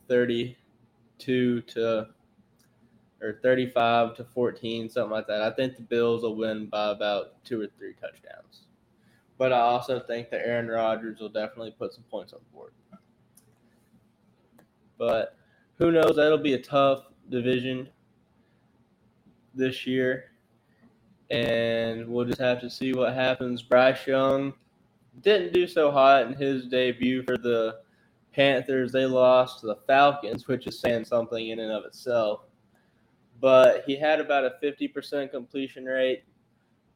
32 0.09 1.61
to 1.61 2.07
or 3.23 3.39
35 3.43 4.17
to 4.17 4.25
14, 4.25 4.89
something 4.89 5.11
like 5.11 5.27
that. 5.29 5.43
I 5.43 5.51
think 5.51 5.77
the 5.77 5.83
Bills 5.83 6.23
will 6.23 6.37
win 6.37 6.67
by 6.67 6.91
about 6.91 7.43
two 7.45 7.61
or 7.61 7.69
three 7.79 7.95
touchdowns 7.95 8.63
but 9.43 9.53
I 9.53 9.59
also 9.59 9.99
think 9.99 10.31
that 10.31 10.47
Aaron 10.47 10.69
Rodgers 10.69 11.19
will 11.19 11.29
definitely 11.29 11.73
put 11.73 11.93
some 11.93 12.05
points 12.05 12.33
on 12.33 12.39
the 12.39 12.57
board. 12.57 12.73
But 14.97 15.37
who 15.79 15.91
knows? 15.91 16.15
That'll 16.15 16.39
be 16.39 16.55
a 16.55 16.63
tough 16.63 17.07
division 17.29 17.89
this 19.53 19.85
year. 19.85 20.27
And 21.31 22.07
we'll 22.07 22.25
just 22.25 22.41
have 22.41 22.61
to 22.61 22.71
see 22.71 22.93
what 22.93 23.15
happens. 23.15 23.63
Bryce 23.63 24.07
Young 24.07 24.55
didn't 25.23 25.53
do 25.53 25.67
so 25.67 25.91
hot 25.91 26.29
in 26.29 26.35
his 26.35 26.67
debut 26.69 27.25
for 27.25 27.37
the 27.37 27.81
Panthers. 28.33 28.93
They 28.93 29.07
lost 29.07 29.59
to 29.61 29.67
the 29.67 29.79
Falcons, 29.89 30.47
which 30.47 30.69
is 30.69 30.79
saying 30.79 31.07
something 31.07 31.49
in 31.49 31.59
and 31.59 31.73
of 31.73 31.85
itself. 31.85 32.43
But 33.43 33.83
he 33.87 33.97
had 33.97 34.21
about 34.21 34.45
a 34.45 34.55
50% 34.63 35.33
completion 35.33 35.85
rate, 35.85 36.23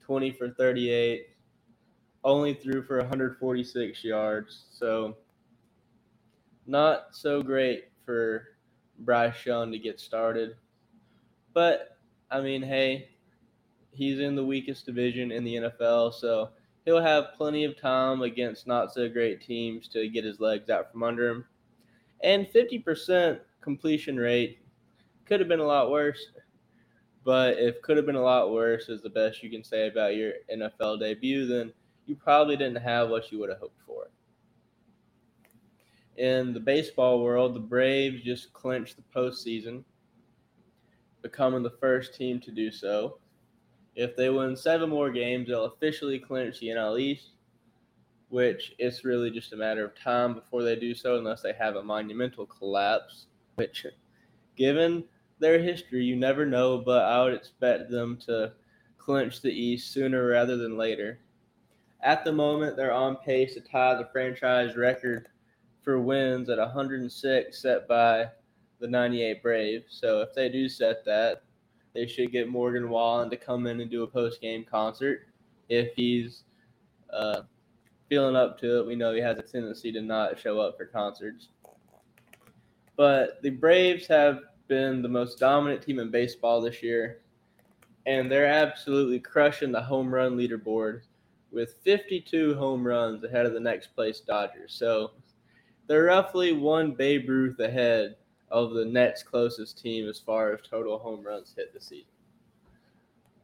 20 0.05 0.31
for 0.31 0.49
38, 0.49 1.27
only 2.23 2.55
threw 2.55 2.85
for 2.85 2.99
146 2.99 4.05
yards. 4.05 4.67
So 4.71 5.17
not 6.65 7.09
so 7.11 7.43
great 7.43 7.87
for 8.05 8.45
Bryce 9.01 9.45
Young 9.45 9.73
to 9.73 9.79
get 9.79 9.99
started. 9.99 10.55
But 11.53 11.99
I 12.31 12.41
mean, 12.41 12.63
hey, 12.63 13.09
he's 13.91 14.21
in 14.21 14.37
the 14.37 14.45
weakest 14.45 14.87
division 14.87 15.33
in 15.33 15.43
the 15.43 15.57
NFL, 15.57 16.15
so 16.15 16.51
he'll 16.85 17.03
have 17.03 17.35
plenty 17.37 17.65
of 17.65 17.77
time 17.77 18.23
against 18.23 18.69
not 18.69 18.95
so 18.95 19.09
great 19.09 19.41
teams 19.41 19.89
to 19.89 20.09
get 20.09 20.25
his 20.25 20.39
legs 20.39 20.71
out 20.71 20.93
from 20.93 21.03
under 21.03 21.29
him. 21.29 21.45
And 22.23 22.47
50% 22.47 23.41
completion 23.61 24.17
rate 24.17 24.61
could 25.27 25.41
have 25.41 25.49
been 25.49 25.61
a 25.61 25.67
lot 25.67 25.91
worse. 25.91 26.31
But 27.27 27.59
if 27.59 27.83
could 27.83 27.99
have 27.99 28.07
been 28.07 28.15
a 28.15 28.23
lot 28.23 28.53
worse 28.53 28.89
is 28.89 29.03
the 29.03 29.11
best 29.11 29.43
you 29.43 29.51
can 29.51 29.65
say 29.65 29.89
about 29.89 30.17
your 30.17 30.33
NFL 30.51 31.01
debut, 31.01 31.47
then– 31.47 31.75
you 32.07 32.15
probably 32.15 32.57
didn't 32.57 32.83
have 32.83 33.11
what 33.11 33.31
you 33.31 33.39
would 33.41 33.51
have 33.51 33.59
hoped 33.59 33.81
for. 33.85 34.09
In 36.17 36.55
the 36.55 36.61
baseball 36.61 37.23
world, 37.23 37.55
the 37.55 37.61
Braves 37.61 38.23
just 38.23 38.53
clinched 38.53 38.97
the 38.97 39.03
postseason, 39.15 39.85
becoming 41.21 41.63
the 41.63 41.75
first 41.81 42.15
team 42.15 42.41
to 42.41 42.51
do 42.51 42.71
so. 42.71 43.19
If 43.97 44.17
they 44.17 44.31
win 44.31 44.57
seven 44.57 44.89
more 44.89 45.11
games, 45.11 45.49
they'll 45.49 45.65
officially 45.65 46.19
clinch 46.19 46.61
the 46.61 46.69
NL 46.69 47.01
East, 47.01 47.31
which 48.29 48.75
it's 48.79 49.05
really 49.05 49.31
just 49.31 49.53
a 49.53 49.57
matter 49.57 49.85
of 49.85 49.99
time 49.99 50.35
before 50.35 50.63
they 50.63 50.77
do 50.77 50.95
so, 50.95 51.19
unless 51.19 51.43
they 51.43 51.53
have 51.53 51.77
a 51.77 51.83
monumental 51.83 52.47
collapse. 52.47 53.27
Which, 53.57 53.87
given 54.57 55.05
their 55.39 55.59
history, 55.59 56.05
you 56.05 56.17
never 56.17 56.47
know, 56.47 56.79
but 56.79 57.05
I 57.05 57.23
would 57.23 57.35
expect 57.35 57.91
them 57.91 58.19
to 58.27 58.53
clinch 58.99 59.41
the 59.41 59.53
East 59.53 59.93
sooner 59.93 60.27
rather 60.27 60.57
than 60.57 60.77
later. 60.77 61.21
At 62.03 62.25
the 62.25 62.33
moment, 62.33 62.77
they're 62.77 62.93
on 62.93 63.17
pace 63.17 63.55
to 63.55 63.61
tie 63.61 63.95
the 63.95 64.09
franchise 64.13 64.77
record 64.77 65.29
for 65.83 66.01
wins 66.01 66.49
at 66.49 66.59
106 66.59 67.63
set 67.63 67.89
by 67.89 68.29
the 68.81 68.89
98 68.89 69.43
Braves. 69.43 69.87
So 70.01 70.21
if 70.21 70.35
they 70.35 70.49
do 70.49 70.69
set 70.69 71.05
that, 71.05 71.43
they 71.95 72.07
should 72.07 72.33
get 72.33 72.49
Morgan 72.49 72.91
Wallen 72.91 73.31
to 73.31 73.37
come 73.37 73.67
in 73.67 73.81
and 73.81 73.91
do 73.91 74.03
a 74.03 74.07
post 74.07 74.41
game 74.41 74.65
concert. 74.65 75.29
If 75.69 75.95
he's 75.95 76.45
uh, 77.13 77.43
feeling 78.09 78.37
up 78.37 78.59
to 78.61 78.81
it, 78.81 78.87
we 78.87 78.97
know 78.97 79.15
he 79.15 79.21
has 79.21 79.39
a 79.39 79.43
tendency 79.43 79.93
to 79.93 80.03
not 80.03 80.39
show 80.39 80.61
up 80.61 80.77
for 80.77 80.85
concerts. 80.87 81.49
But 82.97 83.43
the 83.43 83.51
Braves 83.51 84.07
have 84.09 84.41
been 84.69 85.03
the 85.03 85.09
most 85.09 85.39
dominant 85.39 85.83
team 85.83 85.99
in 85.99 86.11
baseball 86.11 86.61
this 86.61 86.83
year, 86.83 87.21
and 88.07 88.31
they're 88.31 88.47
absolutely 88.47 89.21
crushing 89.21 89.73
the 89.73 89.81
home 89.81 90.13
run 90.13 90.37
leaderboard 90.37 91.03
with 91.51 91.75
52 91.85 92.55
home 92.55 92.87
runs 92.87 93.25
ahead 93.25 93.47
of 93.47 93.53
the 93.53 93.61
next 93.61 93.95
place 93.95 94.21
Dodgers. 94.21 94.75
So 94.75 95.13
they're 95.87 96.05
roughly 96.05 96.53
one 96.53 96.93
Babe 96.93 97.29
Ruth 97.29 97.59
ahead 97.61 98.17
of 98.51 98.75
the 98.75 98.85
next 98.85 99.25
closest 99.25 99.81
team 99.81 100.09
as 100.09 100.19
far 100.19 100.53
as 100.53 100.61
total 100.69 100.99
home 100.99 101.25
runs 101.25 101.55
hit 101.57 101.73
this 101.73 101.87
season. 101.87 102.07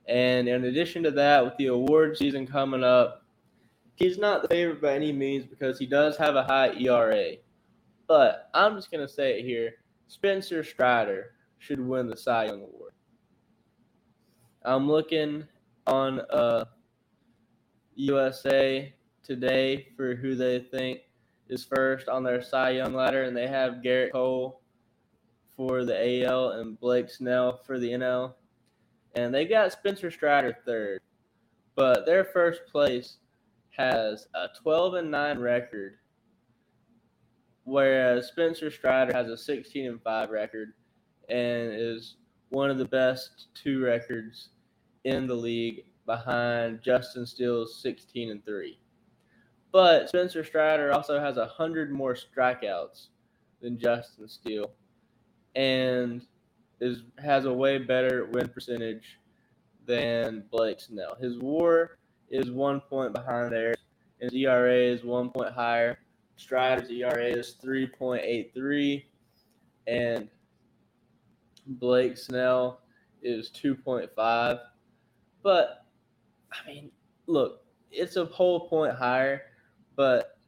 And 0.07 0.49
in 0.49 0.65
addition 0.65 1.03
to 1.05 1.11
that, 1.13 1.45
with 1.45 1.57
the 1.57 1.67
award 1.67 2.17
season 2.17 2.47
coming 2.47 2.85
up, 2.85 3.25
he's 3.95 4.19
not 4.19 4.43
the 4.43 4.49
favorite 4.49 4.83
by 4.83 4.95
any 4.95 5.13
means 5.13 5.47
because 5.47 5.79
he 5.79 5.87
does 5.87 6.17
have 6.17 6.35
a 6.35 6.45
high 6.45 6.75
ERA. 6.75 7.37
But 8.09 8.51
I'm 8.53 8.75
just 8.75 8.91
gonna 8.91 9.09
say 9.09 9.39
it 9.39 9.45
here: 9.45 9.77
Spencer 10.13 10.63
Strider 10.63 11.31
should 11.59 11.81
win 11.81 12.07
the 12.07 12.19
Cy 12.19 12.45
Young 12.45 12.65
Award. 12.65 12.93
I'm 14.63 14.87
looking 14.87 15.45
on 15.87 16.21
uh, 16.21 16.67
USA 17.95 18.93
Today 19.23 19.89
for 19.97 20.15
who 20.15 20.35
they 20.35 20.59
think 20.59 21.01
is 21.49 21.65
first 21.65 22.11
on 22.11 22.23
their 22.23 22.43
Cy 22.43 22.73
Young 22.73 22.93
ladder, 22.93 23.23
and 23.23 23.35
they 23.35 23.47
have 23.47 23.81
Gerrit 23.83 24.13
Cole 24.13 24.61
for 25.57 25.87
the 25.87 26.27
AL 26.27 26.51
and 26.51 26.79
Blake 26.79 27.09
Snell 27.09 27.63
for 27.65 27.79
the 27.79 27.93
NL. 27.93 28.35
And 29.15 29.33
they 29.33 29.47
got 29.47 29.73
Spencer 29.73 30.11
Strider 30.11 30.55
third. 30.67 31.01
But 31.75 32.05
their 32.05 32.25
first 32.25 32.67
place 32.71 33.17
has 33.71 34.27
a 34.35 34.49
12 34.61 34.93
and 34.93 35.11
9 35.11 35.39
record, 35.39 35.95
whereas 37.65 38.29
Spencer 38.29 38.71
Strider 38.71 39.13
has 39.13 39.29
a 39.29 39.37
16 39.37 39.87
and 39.87 40.03
5 40.03 40.31
record 40.31 40.73
and 41.29 41.73
is 41.73 42.17
one 42.51 42.71
of 42.71 42.79
the 42.79 42.85
best 42.85 43.49
two 43.55 43.83
records 43.83 44.51
in 45.05 45.27
the 45.27 45.35
league 45.35 45.85
behind 46.07 46.83
Justin 46.83 47.27
Steele's 47.27 47.81
16 47.81 48.31
and 48.31 48.45
3. 48.45 48.79
But 49.71 50.09
Spencer 50.09 50.45
Strider 50.45 50.93
also 50.93 51.19
has 51.19 51.37
100 51.37 51.93
more 51.93 52.15
strikeouts 52.15 53.09
than 53.61 53.79
Justin 53.79 54.29
Steele 54.29 54.71
and 55.55 56.27
is 56.81 57.03
has 57.19 57.45
a 57.45 57.53
way 57.53 57.79
better 57.79 58.27
win 58.33 58.49
percentage 58.49 59.19
than 59.87 60.45
Blake 60.51 60.81
Snell. 60.81 61.17
His 61.21 61.39
WAR 61.39 61.99
is 62.31 62.51
one 62.51 62.81
point 62.81 63.13
behind 63.13 63.53
theirs, 63.53 63.77
and 64.21 64.31
his 64.31 64.41
ERA 64.41 64.77
is 64.77 65.05
one 65.05 65.31
point 65.31 65.53
higher. 65.53 65.99
Strider's 66.37 66.91
ERA 66.91 67.27
is 67.27 67.57
3.83, 67.63 69.05
and 69.87 70.29
Blake 71.67 72.17
Snell 72.17 72.81
is 73.23 73.51
2.5. 73.51 74.61
But, 75.43 75.87
I 76.53 76.69
mean, 76.69 76.91
look, 77.27 77.65
it's 77.91 78.17
a 78.17 78.25
whole 78.27 78.69
point 78.69 78.95
higher, 78.95 79.43
but 79.97 80.39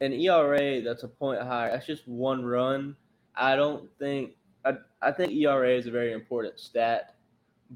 an 0.00 0.12
ERA 0.12 0.82
that's 0.82 1.02
a 1.02 1.08
point 1.08 1.40
higher, 1.40 1.70
that's 1.70 1.86
just 1.86 2.06
one 2.06 2.44
run. 2.44 2.96
I 3.34 3.56
don't 3.56 3.88
think, 3.98 4.32
I, 4.64 4.74
I 5.02 5.10
think 5.12 5.32
ERA 5.32 5.70
is 5.70 5.86
a 5.86 5.90
very 5.90 6.12
important 6.12 6.58
stat, 6.58 7.16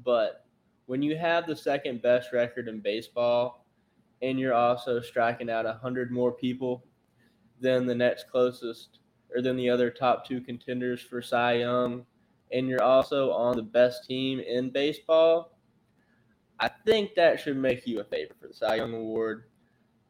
but 0.03 0.45
when 0.85 1.01
you 1.01 1.17
have 1.17 1.45
the 1.45 1.55
second 1.55 2.01
best 2.01 2.33
record 2.33 2.67
in 2.67 2.79
baseball 2.79 3.65
and 4.21 4.39
you're 4.39 4.53
also 4.53 4.99
striking 5.01 5.49
out 5.49 5.65
100 5.65 6.11
more 6.11 6.31
people 6.31 6.83
than 7.59 7.85
the 7.85 7.95
next 7.95 8.29
closest 8.29 8.99
or 9.33 9.41
than 9.41 9.55
the 9.55 9.69
other 9.69 9.89
top 9.89 10.27
two 10.27 10.41
contenders 10.41 11.01
for 11.01 11.21
Cy 11.21 11.53
Young, 11.53 12.05
and 12.51 12.67
you're 12.67 12.83
also 12.83 13.31
on 13.31 13.55
the 13.55 13.63
best 13.63 14.05
team 14.05 14.39
in 14.39 14.71
baseball, 14.71 15.57
I 16.59 16.69
think 16.85 17.15
that 17.15 17.39
should 17.39 17.57
make 17.57 17.85
you 17.85 17.99
a 17.99 18.03
favorite 18.03 18.39
for 18.41 18.47
the 18.47 18.53
Cy 18.53 18.75
Young 18.75 18.93
Award. 18.93 19.45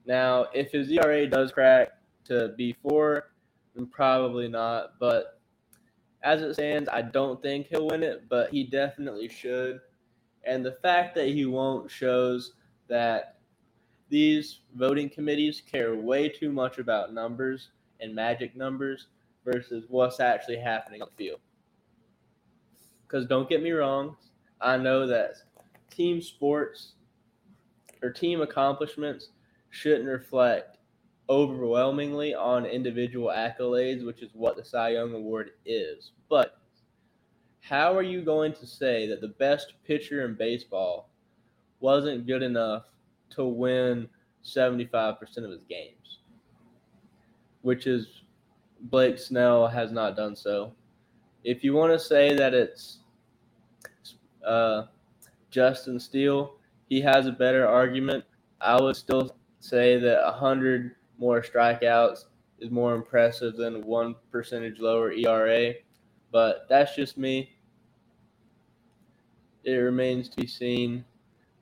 Now, 0.05 0.47
if 0.53 0.71
his 0.71 0.89
ERA 0.89 1.27
does 1.27 1.51
crack 1.51 1.89
to 2.25 2.55
B4, 2.57 3.21
then 3.75 3.87
probably 3.87 4.47
not. 4.47 4.93
But 4.99 5.39
as 6.23 6.41
it 6.41 6.53
stands, 6.53 6.89
I 6.89 7.01
don't 7.01 7.41
think 7.41 7.67
he'll 7.67 7.87
win 7.87 8.03
it, 8.03 8.29
but 8.29 8.49
he 8.51 8.63
definitely 8.63 9.27
should 9.27 9.81
and 10.43 10.65
the 10.65 10.77
fact 10.81 11.15
that 11.15 11.27
he 11.27 11.45
won't 11.45 11.89
shows 11.89 12.53
that 12.87 13.38
these 14.09 14.59
voting 14.75 15.09
committees 15.09 15.61
care 15.61 15.95
way 15.95 16.29
too 16.29 16.51
much 16.51 16.79
about 16.79 17.13
numbers 17.13 17.69
and 17.99 18.13
magic 18.13 18.55
numbers 18.55 19.07
versus 19.45 19.85
what's 19.87 20.19
actually 20.19 20.57
happening 20.57 21.01
on 21.01 21.09
the 21.15 21.23
field. 21.23 21.39
Because 23.07 23.27
don't 23.27 23.49
get 23.49 23.63
me 23.63 23.71
wrong, 23.71 24.15
I 24.61 24.77
know 24.77 25.07
that 25.07 25.35
team 25.89 26.21
sports 26.21 26.93
or 28.01 28.11
team 28.11 28.41
accomplishments 28.41 29.29
shouldn't 29.69 30.07
reflect 30.07 30.77
overwhelmingly 31.29 32.33
on 32.33 32.65
individual 32.65 33.27
accolades, 33.27 34.05
which 34.05 34.21
is 34.21 34.31
what 34.33 34.55
the 34.55 34.65
Cy 34.65 34.89
Young 34.89 35.13
Award 35.13 35.51
is. 35.65 36.11
But 36.27 36.57
how 37.61 37.95
are 37.95 38.03
you 38.03 38.21
going 38.21 38.53
to 38.53 38.65
say 38.65 39.07
that 39.07 39.21
the 39.21 39.27
best 39.27 39.73
pitcher 39.85 40.25
in 40.25 40.35
baseball 40.35 41.09
wasn't 41.79 42.25
good 42.25 42.41
enough 42.41 42.85
to 43.31 43.45
win 43.45 44.07
75% 44.43 45.19
of 45.37 45.51
his 45.51 45.63
games? 45.63 46.19
Which 47.61 47.87
is 47.87 48.23
Blake 48.83 49.17
Snell 49.19 49.67
has 49.67 49.91
not 49.91 50.15
done 50.15 50.35
so. 50.35 50.73
If 51.43 51.63
you 51.63 51.73
want 51.73 51.93
to 51.93 51.99
say 51.99 52.35
that 52.35 52.53
it's 52.53 52.99
uh, 54.45 54.83
Justin 55.51 55.99
Steele, 55.99 56.55
he 56.89 57.01
has 57.01 57.27
a 57.27 57.31
better 57.31 57.67
argument. 57.67 58.23
I 58.61 58.79
would 58.79 58.95
still 58.95 59.35
say 59.59 59.97
that 59.99 60.23
100 60.23 60.95
more 61.17 61.41
strikeouts 61.41 62.25
is 62.59 62.71
more 62.71 62.95
impressive 62.95 63.55
than 63.55 63.85
one 63.85 64.15
percentage 64.31 64.79
lower 64.79 65.11
ERA 65.11 65.73
but 66.31 66.67
that's 66.69 66.95
just 66.95 67.17
me. 67.17 67.51
It 69.63 69.73
remains 69.73 70.29
to 70.29 70.37
be 70.37 70.47
seen. 70.47 71.05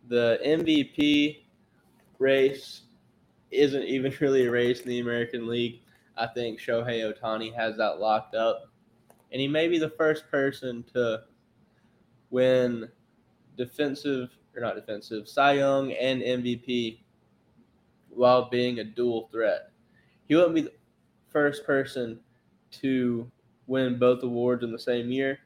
The 0.09 0.39
MVP 0.45 1.43
race 2.19 2.81
isn't 3.51 3.83
even 3.83 4.13
really 4.21 4.45
a 4.45 4.51
race 4.51 4.81
in 4.81 4.89
the 4.89 4.99
American 4.99 5.47
League. 5.47 5.81
I 6.17 6.27
think 6.27 6.59
Shohei 6.59 7.13
Ohtani 7.13 7.53
has 7.55 7.77
that 7.77 7.99
locked 7.99 8.35
up. 8.35 8.71
And 9.31 9.41
he 9.41 9.47
may 9.47 9.67
be 9.67 9.77
the 9.77 9.89
first 9.89 10.29
person 10.31 10.83
to 10.93 11.23
win 12.29 12.89
defensive, 13.57 14.29
or 14.55 14.61
not 14.61 14.75
defensive, 14.75 15.27
Cy 15.27 15.53
Young 15.53 15.91
and 15.91 16.21
MVP 16.21 16.99
while 18.09 18.49
being 18.49 18.79
a 18.79 18.83
dual 18.83 19.29
threat. 19.31 19.71
He 20.27 20.35
wouldn't 20.35 20.55
be 20.55 20.61
the 20.61 20.73
first 21.29 21.65
person 21.65 22.19
to 22.71 23.29
win 23.67 23.99
both 23.99 24.23
awards 24.23 24.63
in 24.63 24.71
the 24.71 24.79
same 24.79 25.11
year. 25.11 25.39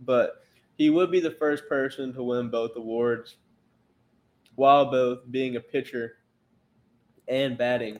But 0.00 0.44
he 0.76 0.90
would 0.90 1.10
be 1.10 1.20
the 1.20 1.32
first 1.32 1.68
person 1.68 2.12
to 2.14 2.22
win 2.22 2.48
both 2.48 2.76
awards 2.76 3.36
while 4.56 4.90
both 4.90 5.20
being 5.30 5.56
a 5.56 5.60
pitcher 5.60 6.16
and 7.28 7.56
batting 7.56 7.98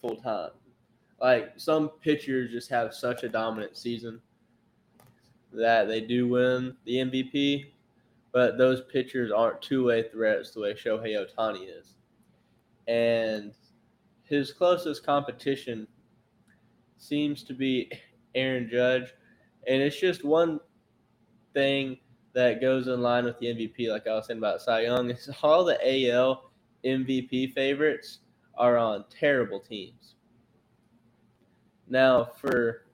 full 0.00 0.16
time. 0.16 0.50
Like 1.20 1.52
some 1.56 1.88
pitchers 1.88 2.50
just 2.50 2.68
have 2.70 2.92
such 2.92 3.22
a 3.22 3.28
dominant 3.28 3.76
season 3.76 4.20
that 5.52 5.86
they 5.86 6.00
do 6.00 6.28
win 6.28 6.76
the 6.84 6.96
MVP, 6.96 7.66
but 8.32 8.58
those 8.58 8.82
pitchers 8.92 9.30
aren't 9.30 9.62
two 9.62 9.84
way 9.84 10.02
threats 10.10 10.50
the 10.50 10.60
way 10.60 10.74
Shohei 10.74 11.24
Ohtani 11.24 11.68
is. 11.68 11.94
And 12.88 13.52
his 14.24 14.52
closest 14.52 15.04
competition 15.04 15.86
seems 16.96 17.44
to 17.44 17.54
be 17.54 17.92
Aaron 18.34 18.68
Judge. 18.70 19.14
And 19.68 19.82
it's 19.82 20.00
just 20.00 20.24
one 20.24 20.58
thing 21.54 21.98
that 22.34 22.60
goes 22.60 22.88
in 22.88 23.02
line 23.02 23.24
with 23.24 23.38
the 23.38 23.46
MVP, 23.46 23.88
like 23.88 24.06
I 24.06 24.14
was 24.14 24.26
saying 24.26 24.38
about 24.38 24.62
Cy 24.62 24.82
Young, 24.82 25.10
is 25.10 25.30
all 25.42 25.64
the 25.64 25.78
AL 26.10 26.50
MVP 26.84 27.52
favorites 27.52 28.20
are 28.56 28.76
on 28.76 29.04
terrible 29.10 29.60
teams. 29.60 30.14
Now, 31.88 32.24
for 32.24 32.86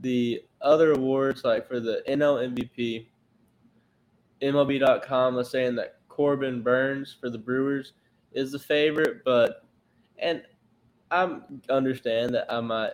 the 0.00 0.42
other 0.62 0.92
awards, 0.92 1.44
like 1.44 1.68
for 1.68 1.80
the 1.80 2.02
NL 2.08 2.54
MVP, 2.54 3.06
MLB.com 4.40 5.34
was 5.34 5.50
saying 5.50 5.74
that 5.76 5.98
Corbin 6.08 6.62
Burnes 6.62 7.16
for 7.18 7.28
the 7.28 7.38
Brewers 7.38 7.92
is 8.32 8.52
the 8.52 8.58
favorite, 8.58 9.24
but 9.24 9.64
and 10.18 10.42
I 11.10 11.38
understand 11.68 12.34
that 12.34 12.52
I 12.52 12.60
might 12.60 12.92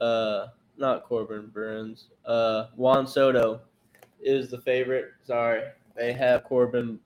uh, 0.00 0.46
not 0.76 1.04
Corbin 1.04 1.48
Burnes, 1.48 2.08
uh, 2.26 2.66
Juan 2.76 3.06
Soto 3.06 3.60
is 4.20 4.50
the 4.50 4.60
favorite. 4.60 5.12
Sorry, 5.24 5.62
they 5.96 6.12
have 6.12 6.44
Corbin 6.44 6.98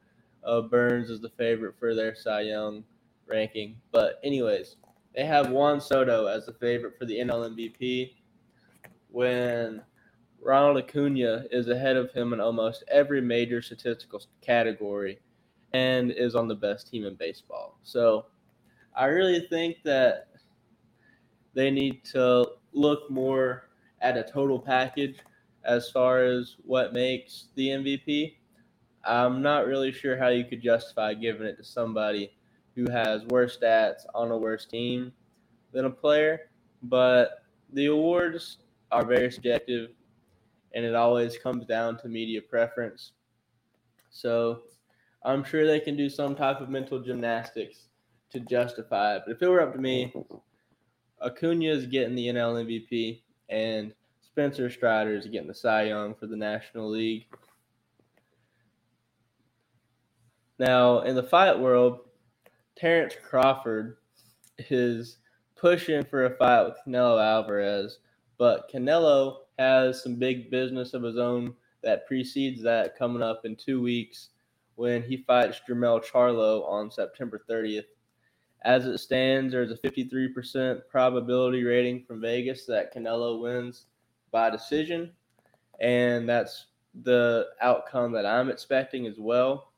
uh, 0.45 0.63
Burnes 0.63 1.11
as 1.11 1.21
the 1.21 1.31
favorite 1.31 1.75
for 1.79 1.95
their 1.95 2.15
Cy 2.15 2.43
Young 2.43 2.85
ranking. 3.27 3.77
But 3.91 4.21
anyways, 4.25 4.77
they 5.15 5.25
have 5.25 5.51
Juan 5.51 5.81
Soto 5.81 6.27
as 6.27 6.47
the 6.47 6.53
favorite 6.55 6.99
for 6.99 7.05
the 7.05 7.19
NL 7.19 7.55
MVP 7.55 8.15
when 9.11 9.83
Ronald 10.41 10.79
Acuna 10.79 11.45
is 11.51 11.69
ahead 11.69 11.97
of 11.97 12.11
him 12.13 12.33
in 12.33 12.41
almost 12.41 12.85
every 12.91 13.21
major 13.21 13.63
statistical 13.63 14.23
category 14.41 15.21
and 15.73 16.11
is 16.11 16.35
on 16.35 16.49
the 16.49 16.55
best 16.55 16.91
team 16.91 17.07
in 17.07 17.15
baseball. 17.15 17.79
So 17.83 18.27
I 18.97 19.07
really 19.07 19.47
think 19.49 19.79
that 19.85 20.29
they 21.55 21.71
need 21.71 22.05
to 22.07 22.47
look 22.73 23.11
more 23.11 23.69
at 24.01 24.17
a 24.17 24.23
total 24.23 24.59
package 24.59 25.19
as 25.65 25.91
far 25.91 26.25
as 26.25 26.57
what 26.65 26.93
makes 26.93 27.49
the 27.55 27.69
MVP. 27.69 28.37
I'm 29.05 29.43
not 29.43 29.67
really 29.67 29.93
sure 29.93 30.17
how 30.17 30.29
you 30.29 30.45
could 30.45 30.63
justify 30.63 31.15
giving 31.15 31.47
it 31.47 31.57
to 31.57 31.65
somebody 31.65 32.33
who 32.75 32.91
has 32.91 33.25
worse 33.27 33.59
stats 33.59 34.03
on 34.15 34.31
a 34.31 34.37
worse 34.37 34.67
team 34.67 35.13
than 35.73 35.85
a 35.85 35.91
player. 35.91 36.51
But 36.83 37.43
the 37.73 37.87
awards 37.87 38.59
are 38.91 39.05
very 39.05 39.31
subjective, 39.31 39.91
and 40.75 40.85
it 40.85 40.95
always 40.95 41.39
comes 41.39 41.67
down 41.67 41.99
to 41.99 42.09
media 42.09 42.43
preference. 42.43 43.13
So 44.11 44.63
I'm 45.25 45.45
sure 45.45 45.67
they 45.67 45.81
can 45.81 45.97
do 45.97 46.09
some 46.09 46.35
type 46.35 46.61
of 46.61 46.69
mental 46.69 47.01
gymnastics 47.01 47.89
to 48.31 48.41
justify 48.41 49.17
it. 49.17 49.23
But 49.27 49.37
if 49.37 49.43
it 49.43 49.49
were 49.49 49.61
up 49.61 49.73
to 49.75 49.79
me, 49.79 50.13
Acuna 51.25 51.67
is 51.67 51.87
getting 51.87 52.15
the 52.15 52.29
NL 52.29 52.65
MVP, 52.67 53.23
and 53.49 53.95
Spencer 54.33 54.71
Strider 54.71 55.15
is 55.15 55.27
getting 55.27 55.47
the 55.47 55.53
Cy 55.53 55.83
Young 55.83 56.15
for 56.15 56.27
the 56.27 56.37
National 56.37 56.89
League. 56.89 57.27
Now, 60.59 61.01
in 61.01 61.15
the 61.15 61.23
fight 61.23 61.59
world, 61.59 62.01
Terence 62.75 63.15
Crawford 63.23 63.99
is 64.71 65.19
pushing 65.55 66.03
for 66.03 66.25
a 66.25 66.35
fight 66.39 66.65
with 66.65 66.79
Canelo 66.87 67.23
Alvarez, 67.23 67.99
but 68.39 68.71
Canelo 68.73 69.41
has 69.59 70.03
some 70.03 70.17
big 70.17 70.51
business 70.51 70.95
of 70.95 71.03
his 71.03 71.19
own 71.19 71.55
that 71.83 72.07
precedes 72.07 72.63
that 72.63 72.97
coming 72.97 73.23
up 73.23 73.45
in 73.45 73.55
two 73.55 73.83
weeks 73.83 74.31
when 74.77 75.03
he 75.03 75.19
fights 75.27 75.61
Jermell 75.69 76.03
Charlo 76.03 76.67
on 76.67 76.91
September 76.91 77.43
30th. 77.51 77.85
As 78.65 78.87
it 78.87 78.97
stands, 78.97 79.53
there's 79.53 79.73
a 79.73 79.77
53% 79.77 80.81
probability 80.89 81.65
rating 81.65 82.03
from 82.07 82.23
Vegas 82.23 82.65
that 82.65 82.95
Canelo 82.95 83.39
wins 83.39 83.89
by 84.33 84.51
decision, 84.51 85.13
and 85.79 86.29
that's 86.29 86.67
the 87.03 87.49
outcome 87.61 88.13
that 88.13 88.27
I'm 88.27 88.51
expecting 88.51 89.07
as 89.07 89.19
well. 89.19 89.73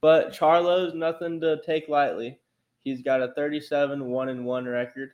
But 0.00 0.32
Charlo's 0.32 0.94
nothing 0.94 1.40
to 1.40 1.62
take 1.64 1.88
lightly. 1.88 2.38
He's 2.84 3.00
got 3.00 3.22
a 3.22 3.32
37 3.32 4.04
1 4.04 4.28
and 4.28 4.44
1 4.44 4.66
record 4.66 5.12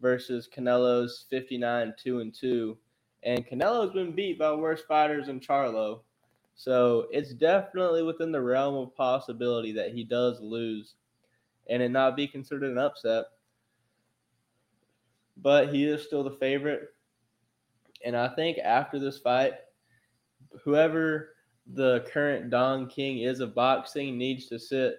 versus 0.00 0.48
Canelo's 0.52 1.26
59 1.30 1.94
2 1.96 2.20
and 2.20 2.34
2. 2.34 2.76
And 3.22 3.46
Canelo's 3.46 3.92
been 3.92 4.12
beat 4.12 4.38
by 4.38 4.52
worse 4.52 4.82
fighters 4.82 5.26
than 5.26 5.40
Charlo. 5.40 6.00
So 6.56 7.06
it's 7.12 7.32
definitely 7.32 8.02
within 8.02 8.32
the 8.32 8.40
realm 8.40 8.74
of 8.74 8.96
possibility 8.96 9.70
that 9.72 9.92
he 9.92 10.02
does 10.02 10.40
lose 10.40 10.94
and 11.68 11.82
it 11.82 11.90
not 11.90 12.16
be 12.16 12.26
considered 12.26 12.70
an 12.70 12.78
upset. 12.78 13.26
But 15.36 15.72
he 15.72 15.84
is 15.84 16.02
still 16.02 16.24
the 16.24 16.32
favorite. 16.32 16.88
And 18.04 18.16
I 18.16 18.28
think 18.28 18.58
after 18.58 18.98
this 18.98 19.18
fight, 19.18 19.54
whoever 20.62 21.30
the 21.74 22.04
current 22.12 22.50
Don 22.50 22.88
King 22.88 23.18
is 23.18 23.40
of 23.40 23.54
boxing 23.54 24.16
needs 24.16 24.46
to 24.46 24.58
sit 24.58 24.96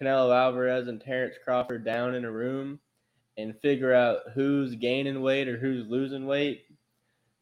Canelo 0.00 0.34
Alvarez 0.34 0.88
and 0.88 1.00
Terence 1.00 1.36
Crawford 1.42 1.84
down 1.84 2.14
in 2.14 2.24
a 2.24 2.30
room 2.30 2.78
and 3.38 3.58
figure 3.60 3.94
out 3.94 4.20
who's 4.34 4.74
gaining 4.74 5.22
weight 5.22 5.48
or 5.48 5.56
who's 5.56 5.86
losing 5.86 6.26
weight 6.26 6.64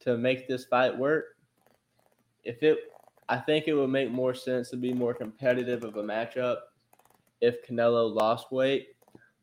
to 0.00 0.16
make 0.16 0.46
this 0.46 0.64
fight 0.64 0.96
work. 0.96 1.24
If 2.44 2.62
it 2.62 2.78
I 3.28 3.38
think 3.38 3.66
it 3.66 3.74
would 3.74 3.88
make 3.88 4.10
more 4.10 4.34
sense 4.34 4.68
to 4.70 4.76
be 4.76 4.92
more 4.92 5.14
competitive 5.14 5.82
of 5.82 5.96
a 5.96 6.02
matchup 6.02 6.58
if 7.40 7.66
Canelo 7.66 8.14
lost 8.14 8.52
weight, 8.52 8.88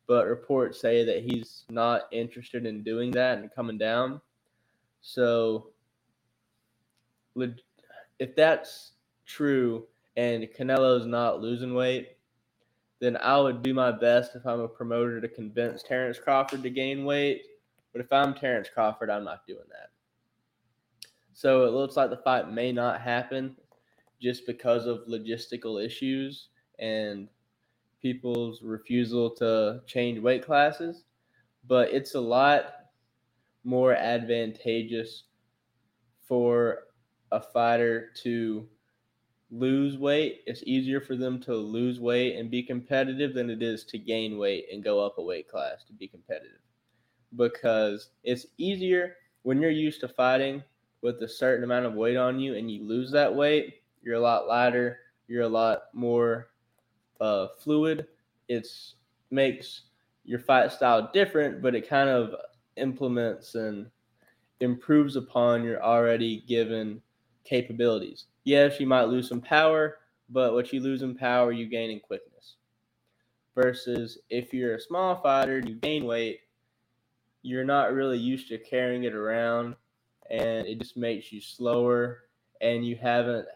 but 0.08 0.28
reports 0.28 0.80
say 0.80 1.04
that 1.04 1.24
he's 1.24 1.66
not 1.70 2.04
interested 2.12 2.66
in 2.66 2.84
doing 2.84 3.10
that 3.12 3.40
and 3.40 3.54
coming 3.54 3.80
down. 3.80 4.22
So, 5.02 5.70
if 7.36 8.36
that's 8.36 8.92
true 9.26 9.88
and 10.16 10.48
Canelo's 10.58 11.06
not 11.06 11.42
losing 11.42 11.74
weight, 11.74 12.18
then 13.00 13.18
I 13.18 13.40
would 13.40 13.64
do 13.64 13.74
my 13.74 13.92
best 13.92 14.36
if 14.36 14.46
I'm 14.46 14.60
a 14.60 14.68
promoter 14.68 15.20
to 15.20 15.28
convince 15.28 15.82
Terence 15.82 16.20
Crawford 16.20 16.62
to 16.64 16.70
gain 16.70 17.04
weight. 17.04 17.44
But 17.94 18.02
if 18.02 18.14
I'm 18.14 18.34
Terence 18.34 18.70
Crawford, 18.72 19.10
I'm 19.10 19.24
not 19.24 19.48
doing 19.48 19.66
that. 19.70 19.90
So 21.34 21.66
it 21.66 21.74
looks 21.74 21.98
like 21.98 22.10
the 22.10 22.18
fight 22.18 22.52
may 22.52 22.72
not 22.72 23.02
happen 23.02 23.56
just 24.22 24.46
because 24.46 24.86
of 24.86 25.08
logistical 25.08 25.84
issues 25.84 26.50
and 26.78 27.28
people's 28.02 28.62
refusal 28.62 29.30
to 29.32 29.82
change 29.88 30.20
weight 30.20 30.46
classes, 30.46 31.06
but 31.68 31.90
it's 31.90 32.16
a 32.16 32.20
lot 32.20 32.81
more 33.64 33.94
advantageous 33.94 35.24
for 36.28 36.88
a 37.32 37.42
fighter 37.42 38.10
to 38.24 38.68
lose 39.50 39.98
weight. 39.98 40.42
It's 40.46 40.64
easier 40.66 41.02
for 41.02 41.16
them 41.16 41.40
to 41.42 41.56
lose 41.56 42.00
weight 42.00 42.38
and 42.38 42.50
be 42.50 42.64
competitive 42.64 43.34
than 43.34 43.50
it 43.50 43.62
is 43.62 43.84
to 43.86 43.98
gain 43.98 44.38
weight 44.38 44.66
and 44.72 44.84
go 44.84 45.06
up 45.06 45.18
a 45.18 45.24
weight 45.24 45.50
class 45.50 45.84
to 45.86 45.94
be 45.94 46.08
competitive. 46.08 46.60
Because 47.36 48.10
it's 48.24 48.46
easier 48.58 49.16
when 49.44 49.62
you're 49.62 49.72
used 49.72 50.02
to 50.02 50.08
fighting 50.08 50.64
with 51.02 51.22
a 51.22 51.28
certain 51.28 51.64
amount 51.64 51.86
of 51.86 51.94
weight 51.94 52.18
on 52.18 52.40
you 52.40 52.56
and 52.56 52.72
you 52.72 52.84
lose 52.84 53.12
that 53.12 53.34
weight 53.34 53.82
you're 54.02 54.16
a 54.16 54.20
lot 54.20 54.48
lighter. 54.48 55.00
You're 55.28 55.44
a 55.44 55.50
lot 55.50 55.84
more 55.94 56.50
uh, 57.20 57.48
fluid. 57.60 58.08
It's 58.48 58.96
makes 59.30 59.84
your 60.26 60.40
fight 60.40 60.72
style 60.72 61.10
different, 61.14 61.62
but 61.62 61.76
it 61.76 61.88
kind 61.88 62.10
of 62.10 62.36
implements 62.78 63.56
and 63.56 63.88
improves 64.60 65.16
upon 65.16 65.64
your 65.64 65.84
already 65.84 66.44
given 66.48 67.02
capabilities. 67.44 68.26
Yes, 68.44 68.80
you 68.80 68.88
might 68.88 69.06
lose 69.06 69.28
some 69.28 69.42
power, 69.42 69.98
but 70.30 70.54
what 70.54 70.72
you 70.72 70.80
lose 70.80 71.02
in 71.02 71.16
power, 71.16 71.52
you 71.52 71.68
gain 71.68 71.90
in 71.90 72.00
quickness. 72.00 72.56
Versus 73.56 74.20
if 74.30 74.54
you're 74.54 74.76
a 74.76 74.82
small 74.82 75.16
fighter 75.22 75.58
and 75.58 75.68
you 75.68 75.76
gain 75.76 76.06
weight, 76.06 76.42
you're 77.42 77.66
not 77.66 77.94
really 77.94 78.18
used 78.18 78.48
to 78.50 78.58
carrying 78.58 79.04
it 79.04 79.14
around, 79.14 79.76
and 80.30 80.68
it 80.68 80.80
just 80.80 80.96
makes 80.96 81.32
you 81.32 81.42
slower, 81.42 82.26
and 82.62 82.86
you 82.86 82.96
haven't 82.96 83.48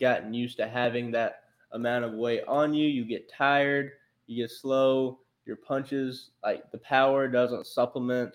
gotten 0.00 0.32
used 0.32 0.56
to 0.56 0.68
having 0.68 1.10
that 1.12 1.42
amount 1.72 2.04
of 2.04 2.14
weight 2.14 2.42
on 2.48 2.72
you. 2.72 2.88
You 2.88 3.04
get 3.04 3.30
tired, 3.30 3.92
you 4.26 4.42
get 4.42 4.50
slow, 4.50 5.20
your 5.44 5.56
punches, 5.56 6.30
like 6.42 6.70
the 6.72 6.78
power 6.78 7.28
doesn't 7.28 7.66
supplement 7.66 8.34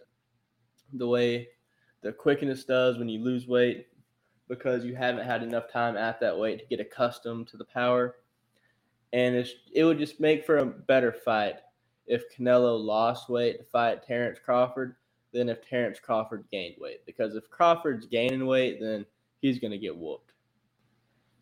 the 0.94 1.08
way 1.08 1.50
the 2.02 2.12
quickness 2.12 2.64
does 2.66 2.98
when 2.98 3.10
you 3.10 3.24
lose 3.24 3.48
weight 3.48 3.88
because 4.48 4.84
you 4.84 4.96
haven't 4.96 5.26
had 5.26 5.42
enough 5.42 5.72
time 5.72 5.96
at 5.98 6.20
that 6.20 6.38
weight 6.38 6.60
to 6.60 6.66
get 6.66 6.80
accustomed 6.80 7.48
to 7.48 7.58
the 7.58 7.66
power. 7.66 8.16
And 9.14 9.36
it 9.74 9.84
would 9.84 10.00
just 10.00 10.20
make 10.20 10.46
for 10.46 10.58
a 10.58 10.66
better 10.66 11.12
fight 11.12 11.56
if 12.08 12.24
Canelo 12.36 12.84
lost 12.84 13.30
weight 13.30 13.60
to 13.60 13.64
fight 13.64 14.04
Terence 14.04 14.40
Crawford 14.44 14.96
than 15.34 15.50
if 15.50 15.68
Terence 15.68 16.00
Crawford 16.00 16.46
gained 16.52 16.76
weight. 16.80 17.06
Because 17.06 17.36
if 17.36 17.50
Crawford's 17.50 18.06
gaining 18.06 18.46
weight, 18.46 18.80
then 18.82 19.06
he's 19.40 19.60
going 19.60 19.72
to 19.72 19.78
get 19.78 19.96
whooped. 19.96 20.32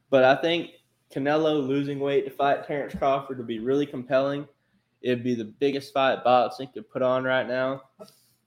But 0.09 0.23
I 0.23 0.35
think 0.35 0.71
Canelo 1.13 1.65
losing 1.65 1.99
weight 1.99 2.25
to 2.25 2.31
fight 2.31 2.67
Terence 2.67 2.93
Crawford 2.93 3.37
would 3.37 3.47
be 3.47 3.59
really 3.59 3.85
compelling. 3.85 4.47
It'd 5.01 5.23
be 5.23 5.35
the 5.35 5.45
biggest 5.45 5.93
fight 5.93 6.23
boxing 6.23 6.69
could 6.73 6.89
put 6.89 7.01
on 7.01 7.23
right 7.23 7.47
now, 7.47 7.81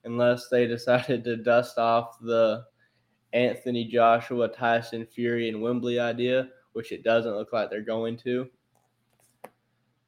unless 0.05 0.49
they 0.49 0.67
decided 0.69 1.25
to 1.25 1.37
dust 1.37 1.79
off 1.79 2.19
the 2.21 2.65
Anthony 3.33 3.85
Joshua, 3.85 4.49
Tyson 4.49 5.07
Fury, 5.07 5.49
and 5.49 5.61
Wembley 5.61 5.99
idea, 5.99 6.49
which 6.73 6.93
it 6.93 7.03
doesn't 7.03 7.35
look 7.35 7.53
like 7.53 7.71
they're 7.71 7.83
going 7.83 8.17
to. 8.19 8.49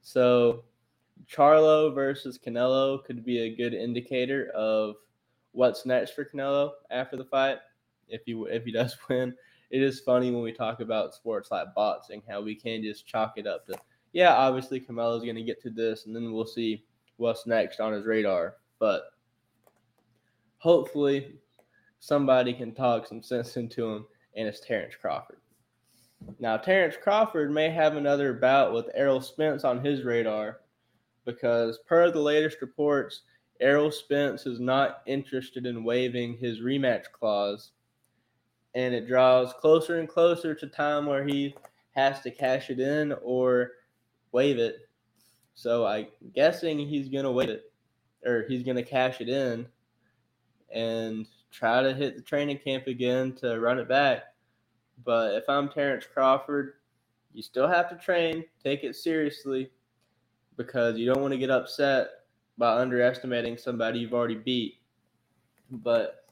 So, 0.02 0.64
Charlo 1.28 1.92
versus 1.92 2.38
Canelo 2.38 3.04
could 3.04 3.24
be 3.24 3.40
a 3.40 3.56
good 3.56 3.74
indicator 3.74 4.50
of 4.54 4.94
what's 5.52 5.86
next 5.86 6.12
for 6.14 6.24
Canelo 6.24 6.72
after 6.90 7.16
the 7.16 7.24
fight 7.24 7.58
if 8.08 8.22
he 8.24 8.32
if 8.50 8.64
he 8.64 8.72
does 8.80 8.96
win 9.08 9.34
it 9.70 9.82
is 9.82 10.00
funny 10.00 10.30
when 10.30 10.42
we 10.42 10.52
talk 10.52 10.80
about 10.80 11.14
sports 11.14 11.50
like 11.50 11.74
boxing 11.74 12.22
how 12.28 12.40
we 12.40 12.54
can 12.54 12.82
just 12.82 13.06
chalk 13.06 13.34
it 13.36 13.46
up 13.46 13.66
to 13.66 13.74
yeah 14.12 14.34
obviously 14.34 14.80
Canelo's 14.80 15.24
going 15.24 15.36
to 15.36 15.42
get 15.42 15.60
to 15.62 15.70
this 15.70 16.06
and 16.06 16.14
then 16.14 16.32
we'll 16.32 16.46
see 16.46 16.84
what's 17.16 17.46
next 17.46 17.80
on 17.80 17.92
his 17.92 18.06
radar 18.06 18.56
but 18.78 19.10
hopefully 20.58 21.36
somebody 21.98 22.52
can 22.52 22.74
talk 22.74 23.06
some 23.06 23.22
sense 23.22 23.56
into 23.56 23.86
him 23.86 24.06
and 24.36 24.46
it's 24.48 24.60
Terence 24.60 24.94
Crawford 25.00 25.38
now 26.38 26.56
Terence 26.56 26.96
Crawford 27.00 27.50
may 27.50 27.70
have 27.70 27.96
another 27.96 28.32
bout 28.32 28.72
with 28.72 28.90
Errol 28.94 29.20
Spence 29.20 29.64
on 29.64 29.84
his 29.84 30.04
radar 30.04 30.60
because 31.24 31.78
per 31.86 32.10
the 32.10 32.20
latest 32.20 32.60
reports 32.60 33.22
Errol 33.60 33.90
Spence 33.90 34.46
is 34.46 34.60
not 34.60 35.02
interested 35.06 35.66
in 35.66 35.84
waiving 35.84 36.36
his 36.36 36.60
rematch 36.60 37.04
clause 37.12 37.72
and 38.76 38.94
it 38.94 39.08
draws 39.08 39.54
closer 39.54 39.98
and 39.98 40.08
closer 40.08 40.54
to 40.54 40.66
time 40.66 41.06
where 41.06 41.24
he 41.24 41.54
has 41.92 42.20
to 42.20 42.30
cash 42.30 42.68
it 42.68 42.78
in 42.78 43.14
or 43.22 43.72
waive 44.30 44.58
it. 44.58 44.80
So 45.54 45.86
I'm 45.86 46.08
guessing 46.34 46.78
he's 46.78 47.08
gonna 47.08 47.32
waive 47.32 47.48
it, 47.48 47.72
or 48.24 48.44
he's 48.46 48.62
gonna 48.62 48.82
cash 48.82 49.22
it 49.22 49.30
in, 49.30 49.66
and 50.76 51.26
try 51.50 51.82
to 51.82 51.94
hit 51.94 52.16
the 52.16 52.22
training 52.22 52.58
camp 52.58 52.86
again 52.86 53.32
to 53.32 53.58
run 53.58 53.78
it 53.78 53.88
back. 53.88 54.24
But 55.04 55.34
if 55.34 55.48
I'm 55.48 55.70
Terence 55.70 56.06
Crawford, 56.12 56.74
you 57.32 57.42
still 57.42 57.66
have 57.66 57.88
to 57.88 57.96
train, 57.96 58.44
take 58.62 58.84
it 58.84 58.94
seriously, 58.94 59.70
because 60.56 60.98
you 60.98 61.06
don't 61.06 61.22
want 61.22 61.32
to 61.32 61.38
get 61.38 61.50
upset 61.50 62.08
by 62.58 62.76
underestimating 62.76 63.56
somebody 63.56 64.00
you've 64.00 64.14
already 64.14 64.36
beat. 64.36 64.74
But 65.70 66.26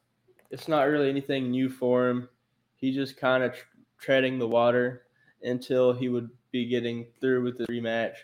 it's 0.50 0.68
not 0.68 0.88
really 0.88 1.09
anything 1.09 1.50
new 1.50 1.70
for 1.70 2.09
him. 2.09 2.28
He's 2.76 2.94
just 2.94 3.16
kind 3.16 3.42
of 3.42 3.54
tr- 3.54 3.64
treading 3.98 4.38
the 4.38 4.48
water 4.48 5.04
until 5.42 5.92
he 5.94 6.09
would 6.11 6.28
be 6.52 6.66
getting 6.66 7.07
through 7.18 7.42
with 7.44 7.59
the 7.59 7.66
rematch. 7.66 8.14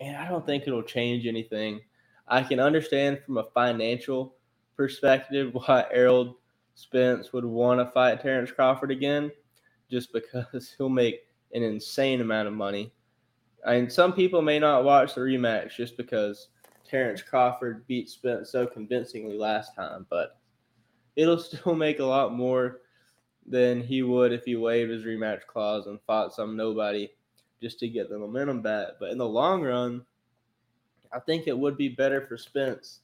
And 0.00 0.16
I 0.16 0.28
don't 0.28 0.46
think 0.46 0.64
it'll 0.66 0.82
change 0.82 1.26
anything. 1.26 1.80
I 2.28 2.42
can 2.42 2.60
understand 2.60 3.20
from 3.24 3.38
a 3.38 3.44
financial 3.54 4.35
perspective 4.76 5.52
why 5.54 5.86
Errol 5.90 6.36
Spence 6.74 7.32
would 7.32 7.44
want 7.44 7.80
to 7.80 7.90
fight 7.92 8.20
Terence 8.20 8.50
Crawford 8.50 8.90
again, 8.90 9.32
just 9.90 10.12
because 10.12 10.74
he'll 10.78 10.88
make 10.88 11.22
an 11.52 11.62
insane 11.62 12.20
amount 12.20 12.48
of 12.48 12.54
money. 12.54 12.92
Mean, 13.66 13.90
some 13.90 14.12
people 14.12 14.42
may 14.42 14.58
not 14.58 14.84
watch 14.84 15.14
the 15.14 15.22
rematch 15.22 15.76
just 15.76 15.96
because 15.96 16.48
Terence 16.88 17.22
Crawford 17.22 17.86
beat 17.86 18.08
Spence 18.08 18.50
so 18.50 18.66
convincingly 18.66 19.36
last 19.36 19.74
time, 19.74 20.06
but 20.10 20.38
it'll 21.16 21.38
still 21.40 21.74
make 21.74 21.98
a 21.98 22.04
lot 22.04 22.32
more 22.32 22.82
than 23.46 23.82
he 23.82 24.02
would 24.02 24.32
if 24.32 24.44
he 24.44 24.56
waived 24.56 24.90
his 24.90 25.04
rematch 25.04 25.46
clause 25.46 25.86
and 25.86 26.00
fought 26.06 26.34
some 26.34 26.56
nobody 26.56 27.08
just 27.62 27.78
to 27.78 27.88
get 27.88 28.10
the 28.10 28.18
momentum 28.18 28.60
back. 28.60 28.88
But 29.00 29.10
in 29.10 29.18
the 29.18 29.28
long 29.28 29.62
run, 29.62 30.04
I 31.12 31.20
think 31.20 31.46
it 31.46 31.58
would 31.58 31.76
be 31.76 31.88
better 31.88 32.26
for 32.26 32.36
Spence 32.36 33.00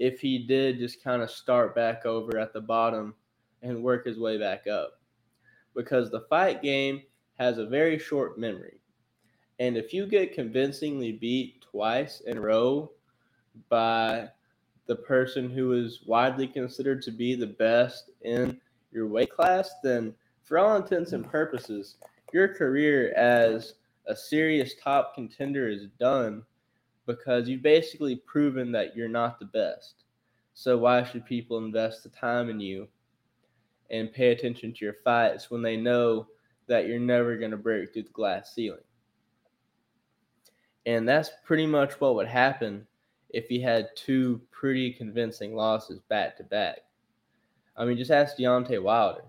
if 0.00 0.18
he 0.18 0.38
did 0.38 0.78
just 0.78 1.04
kind 1.04 1.20
of 1.20 1.30
start 1.30 1.74
back 1.74 2.06
over 2.06 2.38
at 2.38 2.54
the 2.54 2.60
bottom 2.60 3.14
and 3.62 3.84
work 3.84 4.06
his 4.06 4.18
way 4.18 4.38
back 4.38 4.66
up. 4.66 4.98
Because 5.76 6.10
the 6.10 6.22
fight 6.30 6.62
game 6.62 7.02
has 7.38 7.58
a 7.58 7.66
very 7.66 7.98
short 7.98 8.38
memory. 8.38 8.80
And 9.58 9.76
if 9.76 9.92
you 9.92 10.06
get 10.06 10.32
convincingly 10.32 11.12
beat 11.12 11.60
twice 11.70 12.22
in 12.22 12.38
a 12.38 12.40
row 12.40 12.90
by 13.68 14.28
the 14.86 14.96
person 14.96 15.50
who 15.50 15.74
is 15.74 16.00
widely 16.06 16.48
considered 16.48 17.02
to 17.02 17.10
be 17.10 17.34
the 17.34 17.46
best 17.46 18.10
in 18.22 18.58
your 18.92 19.06
weight 19.06 19.30
class, 19.30 19.70
then 19.82 20.14
for 20.44 20.58
all 20.58 20.76
intents 20.76 21.12
and 21.12 21.30
purposes, 21.30 21.96
your 22.32 22.48
career 22.48 23.12
as 23.16 23.74
a 24.06 24.16
serious 24.16 24.74
top 24.82 25.14
contender 25.14 25.68
is 25.68 25.88
done 26.00 26.42
because 27.10 27.48
you've 27.48 27.62
basically 27.62 28.16
proven 28.16 28.72
that 28.72 28.96
you're 28.96 29.08
not 29.08 29.38
the 29.38 29.46
best. 29.46 30.04
So 30.54 30.78
why 30.78 31.04
should 31.04 31.24
people 31.24 31.58
invest 31.58 32.02
the 32.02 32.10
time 32.10 32.50
in 32.50 32.60
you 32.60 32.88
and 33.90 34.12
pay 34.12 34.30
attention 34.30 34.72
to 34.72 34.84
your 34.84 34.96
fights 35.04 35.50
when 35.50 35.62
they 35.62 35.76
know 35.76 36.26
that 36.66 36.86
you're 36.86 37.00
never 37.00 37.36
going 37.36 37.50
to 37.50 37.56
break 37.56 37.92
through 37.92 38.04
the 38.04 38.10
glass 38.10 38.54
ceiling? 38.54 38.80
And 40.86 41.08
that's 41.08 41.30
pretty 41.44 41.66
much 41.66 42.00
what 42.00 42.14
would 42.14 42.28
happen 42.28 42.86
if 43.30 43.46
he 43.48 43.60
had 43.60 43.88
two 43.96 44.40
pretty 44.50 44.92
convincing 44.92 45.54
losses 45.54 46.00
back 46.08 46.36
to 46.36 46.44
back. 46.44 46.78
I 47.76 47.84
mean, 47.84 47.96
just 47.96 48.10
ask 48.10 48.36
Deontay 48.36 48.82
Wilder. 48.82 49.24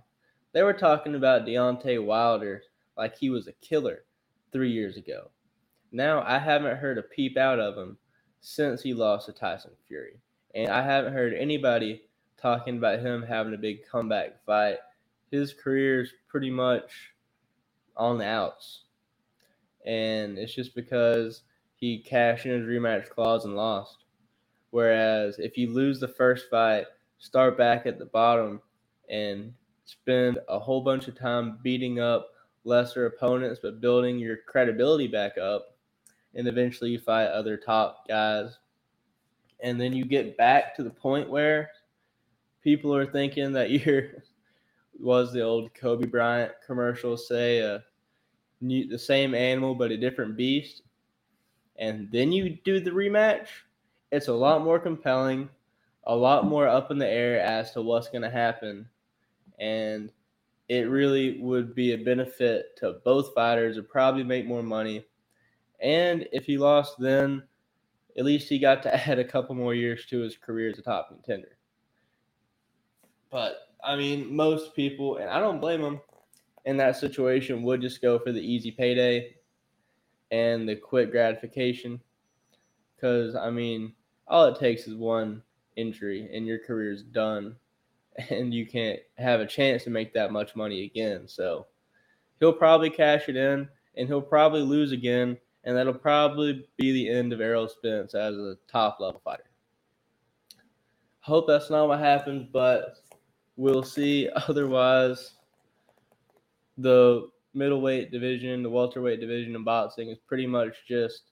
They 0.54 0.64
were 0.64 0.74
talking 0.74 1.16
about 1.16 1.46
Deontay 1.46 2.04
Wilder 2.04 2.64
like 2.98 3.18
he 3.18 3.30
was 3.30 3.48
a 3.48 3.54
killer 3.54 4.04
three 4.52 4.72
years 4.72 4.98
ago. 4.98 5.30
Now 5.92 6.24
I 6.26 6.40
haven't 6.40 6.78
heard 6.78 6.98
a 6.98 7.04
peep 7.04 7.38
out 7.38 7.60
of 7.60 7.78
him 7.78 7.98
since 8.40 8.82
he 8.82 8.94
lost 8.94 9.26
to 9.28 9.34
Tyson 9.34 9.72
Fury. 9.88 10.20
And 10.56 10.70
I 10.70 10.82
haven't 10.82 11.14
heard 11.14 11.34
anybody 11.34 12.04
talking 12.42 12.78
about 12.78 13.00
him 13.00 13.22
having 13.22 13.54
a 13.54 13.58
big 13.58 13.80
comeback 13.90 14.44
fight. 14.46 14.78
His 15.32 15.54
career 15.54 16.02
is 16.02 16.14
pretty 16.28 16.50
much 16.50 17.14
on 17.96 18.18
the 18.18 18.26
outs. 18.26 18.86
And 19.86 20.38
it's 20.38 20.54
just 20.54 20.76
because 20.76 21.44
he 21.76 22.00
cashed 22.00 22.46
in 22.46 22.52
his 22.52 22.68
rematch 22.68 23.10
clause 23.10 23.46
and 23.46 23.56
lost. 23.56 24.06
Whereas 24.72 25.40
if 25.40 25.58
you 25.58 25.74
lose 25.74 26.00
the 26.00 26.08
first 26.08 26.50
fight, 26.50 26.86
start 27.18 27.58
back 27.58 27.86
at 27.86 28.00
the 28.00 28.06
bottom 28.06 28.62
and 29.10 29.54
spend 29.86 30.40
a 30.48 30.60
whole 30.60 30.82
bunch 30.82 31.08
of 31.08 31.18
time 31.18 31.60
beating 31.62 32.00
up 32.00 32.30
lesser 32.64 33.06
opponents, 33.06 33.60
but 33.62 33.82
building 33.82 34.20
your 34.20 34.38
credibility 34.48 35.08
back 35.08 35.38
up, 35.38 35.76
and 36.36 36.48
eventually 36.48 36.92
you 36.92 37.00
fight 37.00 37.28
other 37.28 37.58
top 37.58 38.08
guys. 38.08 38.58
And 39.64 39.80
then 39.80 39.94
you 39.94 40.06
get 40.06 40.38
back 40.38 40.76
to 40.76 40.84
the 40.84 40.90
point 40.90 41.30
where 41.30 41.70
people 42.64 42.96
are 42.96 43.06
thinking 43.06 43.52
that 43.54 43.72
you're 43.86 44.10
was 45.00 45.34
the 45.34 45.42
old 45.42 45.74
Kobe 45.74 46.06
Bryant 46.06 46.52
commercial 46.66 47.18
say 47.18 47.62
uh, 47.62 47.80
the 48.62 48.98
same 48.98 49.34
animal 49.34 49.74
but 49.74 49.92
a 49.92 49.98
different 49.98 50.38
beast 50.38 50.84
and 51.82 52.08
then 52.12 52.32
you 52.32 52.58
do 52.64 52.80
the 52.80 52.92
rematch, 52.92 53.48
it's 54.12 54.28
a 54.28 54.34
lot 54.34 54.64
more 54.64 54.80
compelling, 54.80 55.50
a 56.06 56.16
lot 56.16 56.46
more 56.46 56.68
up 56.68 56.92
in 56.92 57.00
the 57.00 57.08
air 57.08 57.40
as 57.42 57.72
to 57.72 57.82
what's 57.82 58.08
going 58.08 58.22
to 58.22 58.30
happen. 58.30 58.88
And 59.60 60.12
it 60.70 60.90
really 60.90 61.40
would 61.40 61.74
be 61.74 61.94
a 61.94 61.98
benefit 61.98 62.78
to 62.78 63.02
both 63.04 63.34
fighters, 63.34 63.78
would 63.78 63.90
probably 63.90 64.24
make 64.24 64.46
more 64.46 64.62
money. 64.62 65.06
And 65.82 66.28
if 66.32 66.46
he 66.46 66.58
lost 66.58 66.96
then, 67.00 67.44
at 68.18 68.26
least 68.26 68.50
he 68.50 68.60
got 68.60 68.84
to 68.84 68.96
add 69.10 69.20
a 69.20 69.24
couple 69.24 69.56
more 69.56 69.74
years 69.74 70.06
to 70.08 70.20
his 70.20 70.38
career 70.38 70.70
as 70.70 70.80
a 70.80 70.82
top 70.82 71.10
contender. 71.10 71.58
But 73.30 73.70
I 73.84 73.96
mean, 73.96 74.36
most 74.36 74.76
people, 74.76 75.18
and 75.18 75.30
I 75.30 75.40
don't 75.40 75.62
blame 75.62 75.82
them 75.82 76.02
in 76.66 76.78
that 76.78 76.98
situation, 76.98 77.64
would 77.64 77.82
just 77.82 78.02
go 78.02 78.20
for 78.20 78.32
the 78.32 78.42
easy 78.42 78.72
payday 78.72 79.36
and 80.30 80.68
the 80.68 80.76
quick 80.76 81.12
gratification. 81.12 82.00
Because, 82.96 83.36
I 83.36 83.50
mean, 83.50 83.94
all 84.28 84.46
it 84.46 84.60
takes 84.60 84.88
is 84.88 84.96
one 84.96 85.42
injury 85.76 86.30
and 86.34 86.46
your 86.46 86.60
career 86.60 86.92
is 86.92 87.04
done. 87.04 87.56
And 88.30 88.54
you 88.54 88.68
can't 88.68 89.00
have 89.18 89.40
a 89.40 89.48
chance 89.48 89.86
to 89.86 89.90
make 89.90 90.14
that 90.14 90.34
much 90.34 90.54
money 90.54 90.84
again. 90.84 91.30
So 91.30 91.68
he'll 92.42 92.52
probably 92.52 92.90
cash 92.90 93.30
it 93.30 93.38
in 93.38 93.70
and 93.96 94.08
he'll 94.08 94.22
probably 94.22 94.62
lose 94.62 94.92
again. 94.92 95.38
And 95.64 95.78
that'll 95.78 95.94
probably 95.94 96.66
be 96.78 96.92
the 96.92 97.10
end 97.10 97.34
of 97.34 97.42
Errol 97.42 97.68
Spence 97.68 98.16
as 98.16 98.36
a 98.36 98.58
top 98.72 99.00
level 99.00 99.22
fighter. 99.24 99.50
Hope 101.20 101.46
that's 101.48 101.70
not 101.70 101.88
what 101.88 102.00
happens, 102.00 102.48
but 102.52 102.96
we'll 103.58 103.84
see. 103.84 104.28
Otherwise, 104.48 105.34
the 106.78 107.30
middleweight 107.54 108.12
division, 108.12 108.64
the 108.64 108.70
welterweight 108.70 109.20
division 109.20 109.56
in 109.56 109.64
boxing 109.64 110.10
is 110.10 110.18
pretty 110.28 110.48
much 110.48 110.78
just 110.88 111.24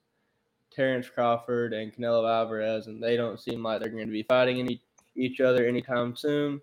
Terence 0.72 1.10
Crawford 1.10 1.74
and 1.74 1.94
Canelo 1.94 2.30
Alvarez, 2.30 2.88
and 2.88 3.02
they 3.02 3.18
don't 3.18 3.40
seem 3.40 3.64
like 3.64 3.82
they're 3.82 3.90
going 3.90 4.06
to 4.06 4.12
be 4.12 4.24
fighting 4.24 4.60
any 4.60 4.82
each 5.16 5.42
other 5.42 5.66
anytime 5.66 6.16
soon. 6.16 6.62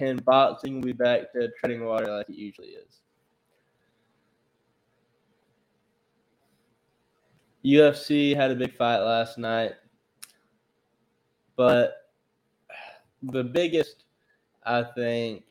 And 0.00 0.24
boxing 0.24 0.76
will 0.76 0.86
be 0.86 0.92
back 0.92 1.32
to 1.32 1.50
treading 1.58 1.84
water 1.84 2.06
like 2.06 2.30
it 2.30 2.36
usually 2.36 2.68
is. 2.68 3.01
UFC 7.64 8.34
had 8.34 8.50
a 8.50 8.56
big 8.56 8.74
fight 8.74 8.98
last 8.98 9.38
night, 9.38 9.72
but 11.56 12.10
the 13.22 13.44
biggest, 13.44 14.04
I 14.64 14.82
think, 14.82 15.44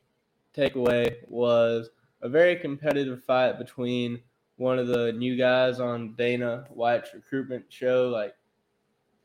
takeaway 0.55 1.15
was 1.27 1.89
a 2.21 2.29
very 2.29 2.57
competitive 2.57 3.23
fight 3.23 3.57
between 3.57 4.19
one 4.57 4.77
of 4.77 4.87
the 4.87 5.13
new 5.13 5.35
guys 5.37 5.79
on 5.79 6.13
Dana 6.15 6.65
White's 6.69 7.13
recruitment 7.13 7.65
show. 7.69 8.09
Like 8.09 8.35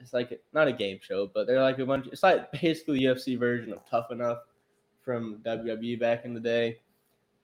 it's 0.00 0.12
like 0.12 0.40
not 0.52 0.68
a 0.68 0.72
game 0.72 0.98
show, 1.02 1.30
but 1.32 1.46
they're 1.46 1.62
like 1.62 1.78
a 1.78 1.86
bunch. 1.86 2.06
It's 2.12 2.22
like 2.22 2.50
basically 2.52 3.00
UFC 3.00 3.38
version 3.38 3.72
of 3.72 3.80
Tough 3.90 4.10
Enough 4.10 4.38
from 5.02 5.40
WWE 5.44 5.98
back 5.98 6.24
in 6.24 6.34
the 6.34 6.40
day. 6.40 6.78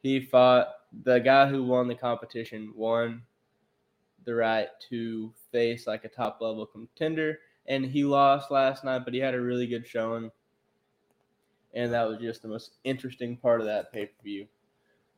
He 0.03 0.21
fought 0.21 0.69
the 1.05 1.19
guy 1.19 1.47
who 1.49 1.65
won 1.65 1.89
the 1.89 1.95
competition 1.95 2.73
won 2.77 3.23
the 4.25 4.35
right 4.35 4.69
to 4.91 5.33
face 5.51 5.87
like 5.87 6.05
a 6.05 6.09
top 6.09 6.41
level 6.41 6.67
contender, 6.67 7.39
and 7.67 7.85
he 7.85 8.05
lost 8.05 8.51
last 8.51 8.85
night, 8.85 9.03
but 9.05 9.15
he 9.15 9.21
had 9.21 9.35
a 9.35 9.41
really 9.41 9.67
good 9.67 9.87
showing, 9.87 10.31
and 11.75 11.93
that 11.93 12.09
was 12.09 12.19
just 12.19 12.43
the 12.43 12.49
most 12.49 12.73
interesting 12.85 13.37
part 13.37 13.61
of 13.61 13.67
that 13.67 13.93
pay 13.93 14.07
per 14.07 14.23
view. 14.23 14.47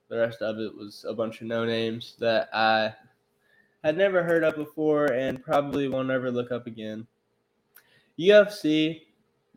The 0.08 0.18
rest 0.18 0.42
of 0.42 0.58
it 0.58 0.76
was 0.76 1.04
a 1.08 1.14
bunch 1.14 1.40
of 1.40 1.46
no 1.46 1.64
names 1.64 2.16
that 2.18 2.48
I 2.52 2.94
had 3.82 3.96
never 3.96 4.22
heard 4.22 4.44
of 4.44 4.56
before 4.56 5.06
and 5.06 5.42
probably 5.42 5.88
won't 5.88 6.10
ever 6.10 6.30
look 6.30 6.52
up 6.52 6.66
again. 6.66 7.06
UFC, 8.18 9.02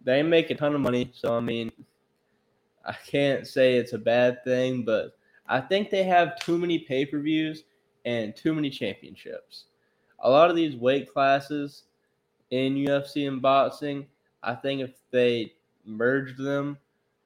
they 0.04 0.24
make 0.24 0.50
a 0.50 0.56
ton 0.56 0.74
of 0.74 0.82
money, 0.82 1.12
so 1.14 1.36
I 1.36 1.40
mean, 1.40 1.72
I 2.86 2.94
can't 3.06 3.46
say 3.46 3.76
it's 3.76 3.94
a 3.94 3.98
bad 3.98 4.44
thing, 4.44 4.84
but 4.84 5.18
I 5.48 5.62
think 5.62 5.90
they 5.90 6.04
have 6.04 6.40
too 6.40 6.58
many 6.58 6.80
pay 6.80 7.06
per 7.06 7.20
views 7.20 7.64
and 8.08 8.34
too 8.34 8.56
many 8.56 8.70
championships. 8.70 9.65
A 10.20 10.30
lot 10.30 10.50
of 10.50 10.56
these 10.56 10.78
weight 10.78 11.12
classes 11.13 11.84
in 12.52 12.76
UFC 12.76 13.28
and 13.28 13.41
boxing, 13.41 14.08
I 14.41 14.56
think 14.56 14.82
if 14.82 14.91
they 15.12 15.52
merged 15.86 16.38
them 16.38 16.78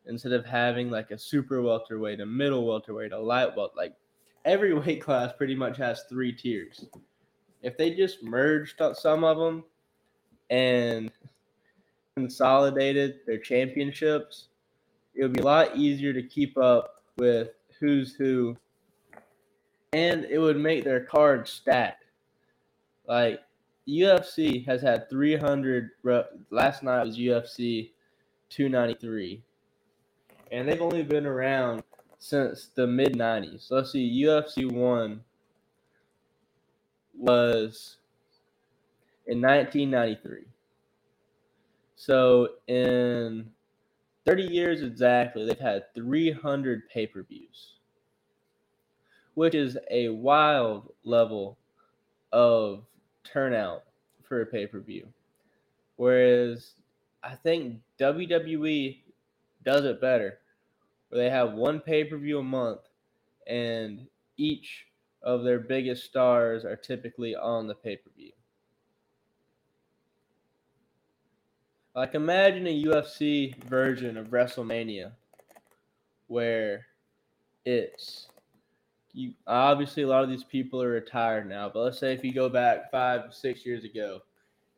instead 0.08 0.34
of 0.34 0.44
having 0.44 0.90
like 0.90 1.12
a 1.12 1.20
super 1.20 1.62
welterweight, 1.62 2.20
a 2.20 2.26
middle 2.26 2.66
welterweight, 2.66 3.12
a 3.12 3.20
light 3.20 3.56
welt. 3.56 3.74
Like 3.78 3.94
every 4.44 4.74
weight 4.80 5.02
class 5.02 5.32
pretty 5.38 5.54
much 5.54 5.78
has 5.78 6.04
three 6.10 6.34
tiers. 6.34 6.84
if 7.62 7.78
they 7.78 7.94
just 7.94 8.24
merged 8.24 8.82
some 8.96 9.24
of 9.24 9.38
them 9.38 9.64
and 10.50 11.12
consolidated 12.18 13.20
their 13.28 13.38
championships, 13.38 14.48
it 15.14 15.22
would 15.22 15.34
be 15.34 15.42
a 15.42 15.46
lot 15.46 15.78
easier 15.78 16.12
to 16.12 16.24
keep 16.24 16.58
up 16.58 17.04
with 17.18 17.50
who's 17.80 18.16
who, 18.16 18.58
and 19.94 20.26
it 20.26 20.40
would 20.40 20.58
make 20.58 20.84
their 20.84 21.02
card 21.02 21.48
stacked. 21.48 22.06
Like 23.08 23.42
UFC 23.88 24.66
has 24.66 24.82
had 24.82 25.10
300. 25.10 25.90
Last 26.50 26.84
night 26.84 27.06
was 27.06 27.18
UFC 27.18 27.92
293, 28.50 29.42
and 30.52 30.68
they've 30.68 30.82
only 30.82 31.04
been 31.04 31.26
around 31.26 31.84
since 32.20 32.70
the 32.76 32.88
mid 32.88 33.14
90s. 33.14 33.68
So 33.68 33.76
let's 33.76 33.92
see, 33.92 34.24
UFC 34.24 34.72
one 34.72 35.22
was 37.18 37.98
in 39.28 39.42
1993. 39.42 40.46
So 41.96 42.50
in 42.68 43.50
30 44.26 44.44
years 44.44 44.82
exactly, 44.82 45.46
they've 45.46 45.60
had 45.60 45.94
300 45.94 46.90
pay 46.90 47.08
per 47.08 47.24
views, 47.24 47.74
which 49.42 49.56
is 49.56 49.76
a 49.90 50.08
wild 50.08 50.94
level 51.04 51.58
of 52.32 52.84
turnout 53.24 53.82
for 54.22 54.44
a 54.44 54.46
pay 54.46 54.68
per 54.68 54.80
view. 54.80 55.08
Whereas 55.96 56.74
I 57.24 57.34
think 57.34 57.80
WWE 58.00 59.00
does 59.66 59.84
it 59.86 60.00
better, 60.00 60.38
where 61.10 61.24
they 61.24 61.32
have 61.32 61.54
one 61.54 61.80
pay 61.80 62.04
per 62.04 62.18
view 62.18 62.38
a 62.38 62.44
month, 62.44 62.82
and 63.48 64.06
each 64.38 64.86
of 65.24 65.44
their 65.44 65.58
biggest 65.58 66.04
stars 66.06 66.64
are 66.64 66.76
typically 66.76 67.36
on 67.36 67.66
the 67.66 67.74
pay 67.74 67.96
per 67.96 68.12
view. 68.16 68.34
Like 71.96 72.14
imagine 72.14 72.68
a 72.68 72.84
UFC 72.84 73.56
version 73.64 74.18
of 74.18 74.28
WrestleMania 74.28 75.14
where 76.28 76.86
it's 77.66 78.28
you 79.14 79.34
obviously 79.48 80.04
a 80.04 80.08
lot 80.08 80.24
of 80.24 80.30
these 80.30 80.44
people 80.44 80.82
are 80.82 80.90
retired 80.90 81.48
now, 81.48 81.70
but 81.70 81.82
let's 81.82 82.00
say 82.00 82.14
if 82.14 82.24
you 82.24 82.34
go 82.34 82.50
back 82.50 82.90
five, 82.92 83.34
six 83.34 83.66
years 83.66 83.84
ago, 83.84 84.22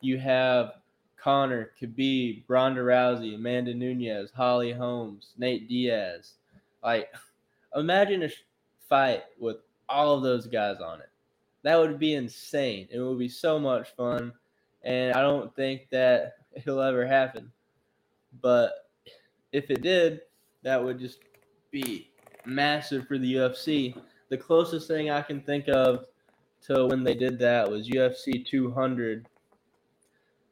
you 0.02 0.18
have 0.18 0.74
Conor, 1.18 1.72
Khabib, 1.82 2.44
Ronda 2.48 2.82
Rousey, 2.82 3.36
Amanda 3.36 3.74
Nunes, 3.74 4.32
Holly 4.36 4.74
Holmes, 4.74 5.34
Nate 5.38 5.70
Diaz. 5.70 6.34
Like, 6.84 7.10
imagine 7.76 8.24
a 8.24 8.30
fight 8.90 9.24
with 9.40 9.58
all 9.88 10.16
of 10.16 10.24
those 10.24 10.48
guys 10.48 10.82
on 10.82 11.00
it. 11.00 11.10
That 11.62 11.80
would 11.80 11.98
be 11.98 12.16
insane. 12.16 12.88
It 12.92 13.00
would 13.00 13.20
be 13.20 13.30
so 13.30 13.58
much 13.58 13.96
fun, 13.96 14.34
and 14.84 15.14
I 15.14 15.22
don't 15.22 15.56
think 15.56 15.88
that 15.92 16.36
it'll 16.54 16.82
ever 16.82 17.08
happen. 17.08 17.52
But 18.42 18.90
if 19.54 19.70
it 19.70 19.82
did, 19.82 20.22
that 20.64 20.84
would 20.84 21.00
just 21.00 21.20
be 21.72 22.10
massive 22.46 23.08
for 23.08 23.18
the 23.18 23.36
UFC. 23.36 23.96
The 24.34 24.40
closest 24.40 24.88
thing 24.88 25.12
I 25.12 25.22
can 25.22 25.42
think 25.42 25.70
of 25.70 26.08
to 26.64 26.88
when 26.88 27.04
they 27.04 27.14
did 27.14 27.38
that 27.38 27.70
was 27.70 27.88
UFC 27.88 28.44
200, 28.44 29.28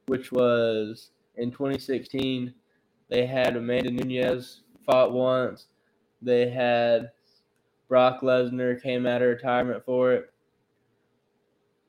which 0.06 0.32
was 0.32 1.10
in 1.36 1.50
2016. 1.50 2.54
They 3.10 3.26
had 3.26 3.56
Amanda 3.56 3.90
Nunes 3.90 4.62
fought 4.86 5.14
once. 5.14 5.66
They 6.22 6.48
had 6.48 7.10
Brock 7.88 8.22
Lesnar 8.22 8.80
came 8.80 9.08
out 9.08 9.24
of 9.24 9.30
retirement 9.30 9.84
for 9.84 10.14
it. 10.14 10.32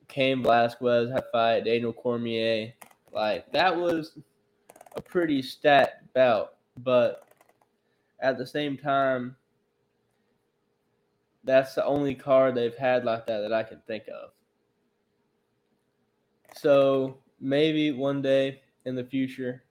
Cain 0.09 0.43
Velasquez 0.43 1.11
had 1.11 1.25
fight 1.31 1.67
Daniel 1.67 1.93
Cormier. 1.93 2.73
Like 3.13 3.53
that 3.53 3.77
was 3.77 4.17
a 4.97 5.03
pretty 5.03 5.43
stat 5.43 6.11
bout, 6.15 6.55
but 6.79 7.29
at 8.21 8.39
the 8.39 8.47
same 8.47 8.79
time, 8.79 9.37
that's 11.45 11.75
the 11.75 11.85
only 11.85 12.15
card 12.15 12.55
they've 12.55 12.77
had 12.77 13.05
like 13.05 13.27
that 13.27 13.41
that 13.41 13.53
I 13.53 13.63
can 13.63 13.81
think 13.87 14.05
of. 14.09 14.31
So 16.55 17.19
maybe 17.41 17.91
one 17.91 18.23
day 18.23 18.61
in 18.85 18.95
the 18.95 19.05
future, 19.05 19.65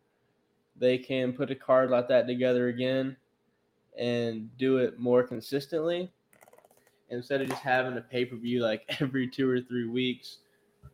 they 0.75 0.97
can 0.97 1.33
put 1.33 1.51
a 1.51 1.55
card 1.55 1.89
like 1.89 2.07
that 2.09 2.27
together 2.27 2.67
again 2.67 3.15
and 3.97 4.55
do 4.57 4.77
it 4.77 4.99
more 4.99 5.23
consistently 5.23 6.11
instead 7.09 7.41
of 7.41 7.49
just 7.49 7.61
having 7.61 7.97
a 7.97 8.01
pay 8.01 8.25
per 8.25 8.35
view 8.35 8.61
like 8.63 8.83
every 8.99 9.27
two 9.27 9.49
or 9.49 9.61
three 9.61 9.87
weeks 9.87 10.39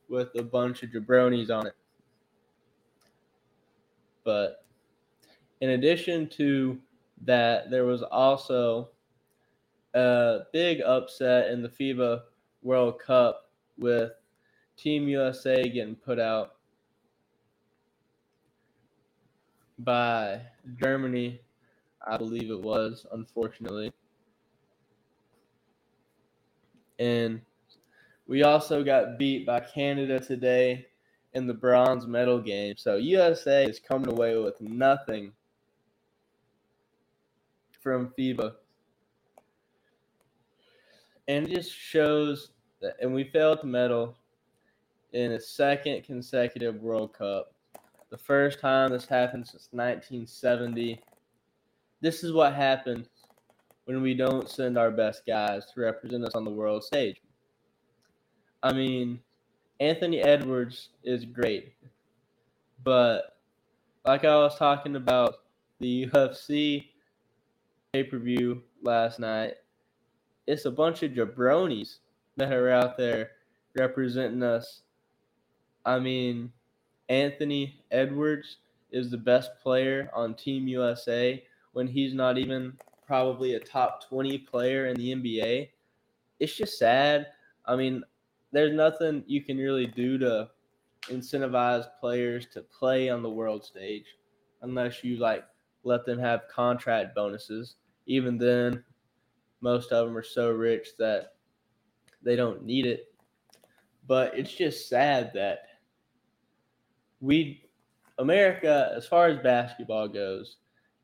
with 0.09 0.29
a 0.37 0.43
bunch 0.43 0.83
of 0.83 0.89
jabronis 0.89 1.49
on 1.49 1.67
it. 1.67 1.75
But 4.23 4.65
in 5.61 5.71
addition 5.71 6.27
to 6.29 6.77
that, 7.25 7.71
there 7.71 7.85
was 7.85 8.03
also 8.03 8.89
a 9.97 10.45
big 10.53 10.81
upset 10.81 11.49
in 11.49 11.63
the 11.63 11.69
FIBA 11.69 12.21
World 12.61 12.99
Cup 12.99 13.49
with 13.77 14.11
Team 14.77 15.07
USA 15.07 15.63
getting 15.63 15.95
put 15.95 16.19
out 16.19 16.55
by 19.79 20.41
Germany, 20.79 21.41
I 22.07 22.17
believe 22.17 22.51
it 22.51 22.61
was, 22.61 23.05
unfortunately. 23.11 23.91
And 26.99 27.41
we 28.27 28.43
also 28.43 28.83
got 28.83 29.17
beat 29.17 29.45
by 29.45 29.61
Canada 29.61 30.19
today 30.19 30.87
in 31.33 31.47
the 31.47 31.53
bronze 31.53 32.05
medal 32.05 32.39
game. 32.39 32.75
So 32.77 32.97
USA 32.97 33.65
is 33.65 33.79
coming 33.79 34.11
away 34.11 34.37
with 34.37 34.61
nothing 34.61 35.31
from 37.81 38.13
FIBA. 38.17 38.53
And 41.27 41.47
it 41.47 41.55
just 41.55 41.73
shows 41.73 42.51
that, 42.81 42.95
and 43.01 43.13
we 43.13 43.25
failed 43.25 43.61
to 43.61 43.67
medal 43.67 44.15
in 45.13 45.33
a 45.33 45.39
second 45.39 46.03
consecutive 46.03 46.81
World 46.81 47.13
Cup. 47.13 47.53
The 48.09 48.17
first 48.17 48.59
time 48.59 48.91
this 48.91 49.05
happened 49.05 49.47
since 49.47 49.67
1970. 49.71 51.01
This 51.99 52.23
is 52.23 52.31
what 52.31 52.53
happens 52.53 53.07
when 53.85 54.01
we 54.01 54.13
don't 54.13 54.49
send 54.49 54.77
our 54.77 54.91
best 54.91 55.25
guys 55.25 55.65
to 55.73 55.81
represent 55.81 56.23
us 56.23 56.35
on 56.35 56.45
the 56.45 56.51
world 56.51 56.83
stage. 56.83 57.21
I 58.63 58.73
mean, 58.73 59.19
Anthony 59.79 60.21
Edwards 60.21 60.89
is 61.03 61.25
great, 61.25 61.73
but 62.83 63.37
like 64.05 64.25
I 64.25 64.35
was 64.37 64.57
talking 64.57 64.95
about 64.95 65.35
the 65.79 66.07
UFC 66.07 66.85
pay 67.93 68.03
per 68.03 68.17
view 68.17 68.63
last 68.81 69.19
night, 69.19 69.55
it's 70.47 70.65
a 70.65 70.71
bunch 70.71 71.03
of 71.03 71.11
jabronis 71.11 71.99
that 72.37 72.53
are 72.53 72.69
out 72.69 72.97
there 72.97 73.31
representing 73.75 74.43
us. 74.43 74.81
I 75.85 75.99
mean, 75.99 76.51
Anthony 77.09 77.81
Edwards 77.91 78.57
is 78.91 79.11
the 79.11 79.17
best 79.17 79.51
player 79.61 80.09
on 80.13 80.33
Team 80.33 80.67
USA 80.67 81.43
when 81.73 81.87
he's 81.87 82.13
not 82.13 82.37
even 82.37 82.73
probably 83.05 83.53
a 83.53 83.59
top 83.59 84.07
20 84.07 84.37
player 84.39 84.87
in 84.87 84.95
the 84.95 85.13
NBA. 85.13 85.69
It's 86.39 86.55
just 86.55 86.79
sad. 86.79 87.27
I 87.65 87.75
mean, 87.75 88.03
there's 88.51 88.73
nothing 88.73 89.23
you 89.27 89.41
can 89.41 89.57
really 89.57 89.87
do 89.87 90.17
to 90.19 90.49
incentivize 91.03 91.85
players 91.99 92.47
to 92.53 92.61
play 92.61 93.09
on 93.09 93.21
the 93.21 93.29
world 93.29 93.63
stage 93.63 94.05
unless 94.61 95.03
you 95.03 95.17
like 95.17 95.45
let 95.83 96.05
them 96.05 96.19
have 96.19 96.47
contract 96.53 97.15
bonuses. 97.15 97.75
Even 98.07 98.37
then, 98.37 98.83
most 99.67 99.91
of 99.91 100.07
them 100.07 100.15
are 100.15 100.23
so 100.23 100.49
rich 100.49 100.95
that 100.97 101.33
they 102.23 102.37
don't 102.37 102.63
need 102.63 102.85
it. 102.85 103.13
But 104.07 104.31
it's 104.39 104.53
just 104.53 104.87
sad 104.87 105.31
that 105.33 105.63
we, 107.19 107.69
America, 108.17 108.93
as 108.95 109.05
far 109.05 109.27
as 109.27 109.39
basketball 109.39 110.07
goes, 110.07 110.55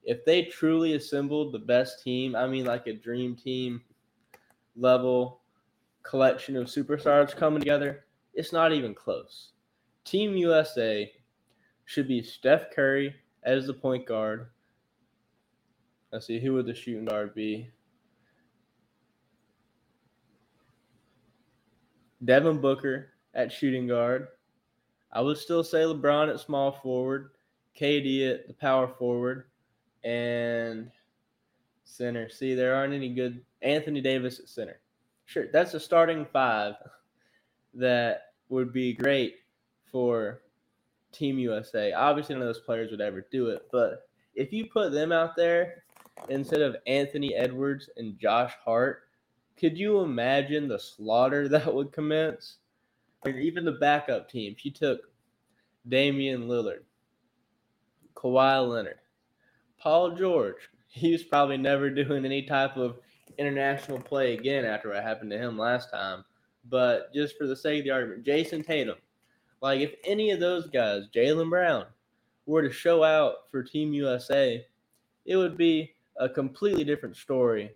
if 0.06 0.24
they 0.24 0.44
truly 0.44 0.94
assembled 0.94 1.52
the 1.52 1.60
best 1.60 2.02
team, 2.06 2.38
I 2.38 2.48
mean, 2.48 2.64
like 2.64 2.88
a 2.88 2.94
dream 2.94 3.36
team 3.36 3.82
level 4.78 5.42
collection 6.04 6.56
of 6.56 6.68
superstars 6.68 7.36
coming 7.36 7.60
together, 7.60 8.06
it's 8.34 8.54
not 8.54 8.72
even 8.72 8.96
close. 8.96 9.52
Team 10.06 10.38
USA 10.38 11.12
should 11.84 12.08
be 12.08 12.24
Steph 12.24 12.72
Curry 12.74 13.14
as 13.44 13.68
the 13.68 13.74
point 13.74 14.06
guard. 14.06 14.48
Let's 16.14 16.28
see, 16.28 16.40
who 16.40 16.54
would 16.54 16.66
the 16.66 16.74
shooting 16.74 17.04
guard 17.04 17.36
be? 17.36 17.70
Devin 22.26 22.60
Booker 22.60 23.10
at 23.34 23.52
shooting 23.52 23.88
guard. 23.88 24.28
I 25.12 25.22
would 25.22 25.38
still 25.38 25.64
say 25.64 25.80
LeBron 25.80 26.30
at 26.30 26.40
small 26.40 26.72
forward, 26.72 27.32
KD 27.80 28.34
at 28.34 28.48
the 28.48 28.54
power 28.54 28.88
forward, 28.88 29.46
and 30.04 30.92
center. 31.84 32.30
See, 32.30 32.56
there 32.56 32.76
aren't 32.76 32.94
any 32.94 33.14
good 33.14 33.42
Anthony 33.62 34.02
Davis 34.02 34.40
at 34.40 34.50
center. 34.50 34.80
Sure, 35.26 35.48
that's 35.52 35.74
a 35.74 35.80
starting 35.80 36.26
five 36.26 36.76
that 37.74 38.34
would 38.50 38.74
be 38.74 38.94
great 38.94 39.36
for 39.92 40.42
Team 41.12 41.38
USA. 41.40 41.94
Obviously, 41.94 42.36
none 42.36 42.42
of 42.42 42.48
those 42.48 42.64
players 42.64 42.92
would 42.92 43.02
ever 43.02 43.26
do 43.32 43.48
it, 43.48 43.68
but 43.72 44.08
if 44.36 44.52
you 44.52 44.66
put 44.66 44.92
them 44.92 45.12
out 45.12 45.36
there 45.36 45.84
instead 46.30 46.62
of 46.62 46.76
Anthony 46.88 47.36
Edwards 47.36 47.90
and 47.98 48.18
Josh 48.20 48.54
Hart, 48.64 49.04
could 49.58 49.78
you 49.78 50.00
imagine 50.00 50.68
the 50.68 50.80
slaughter 50.80 51.48
that 51.50 51.74
would 51.74 51.92
commence? 51.92 52.58
Mean, 53.26 53.38
even 53.38 53.64
the 53.64 53.74
backup 53.74 54.30
team. 54.30 54.56
She 54.58 54.70
took 54.70 55.02
Damian 55.88 56.48
Lillard, 56.48 56.84
Kawhi 58.16 58.70
Leonard, 58.70 59.00
Paul 59.80 60.12
George. 60.16 60.70
He's 60.88 61.24
probably 61.24 61.58
never 61.58 61.90
doing 61.90 62.26
any 62.26 62.44
type 62.44 62.78
of 62.78 62.98
international 63.38 64.00
play 64.00 64.34
again 64.34 64.66
after 64.66 64.90
what 64.90 65.02
happened 65.02 65.32
to 65.32 65.38
him 65.38 65.58
last 65.58 65.90
time. 65.90 66.24
But 66.70 67.14
just 67.14 67.38
for 67.38 67.48
the 67.48 67.56
sake 67.56 67.80
of 67.80 67.86
the 67.86 67.92
argument, 67.92 68.26
Jayson 68.26 68.64
Tatum. 68.64 68.98
Like, 69.62 69.80
if 69.80 69.96
any 70.04 70.32
of 70.32 70.40
those 70.40 70.68
guys, 70.68 71.04
Jaylen 71.16 71.50
Brown, 71.50 71.86
were 72.46 72.62
to 72.62 72.72
show 72.72 73.04
out 73.04 73.50
for 73.50 73.64
Team 73.64 73.94
USA, 73.94 74.66
it 75.26 75.38
would 75.38 75.58
be 75.58 75.94
a 76.18 76.28
completely 76.28 76.84
different 76.84 77.16
story, 77.16 77.72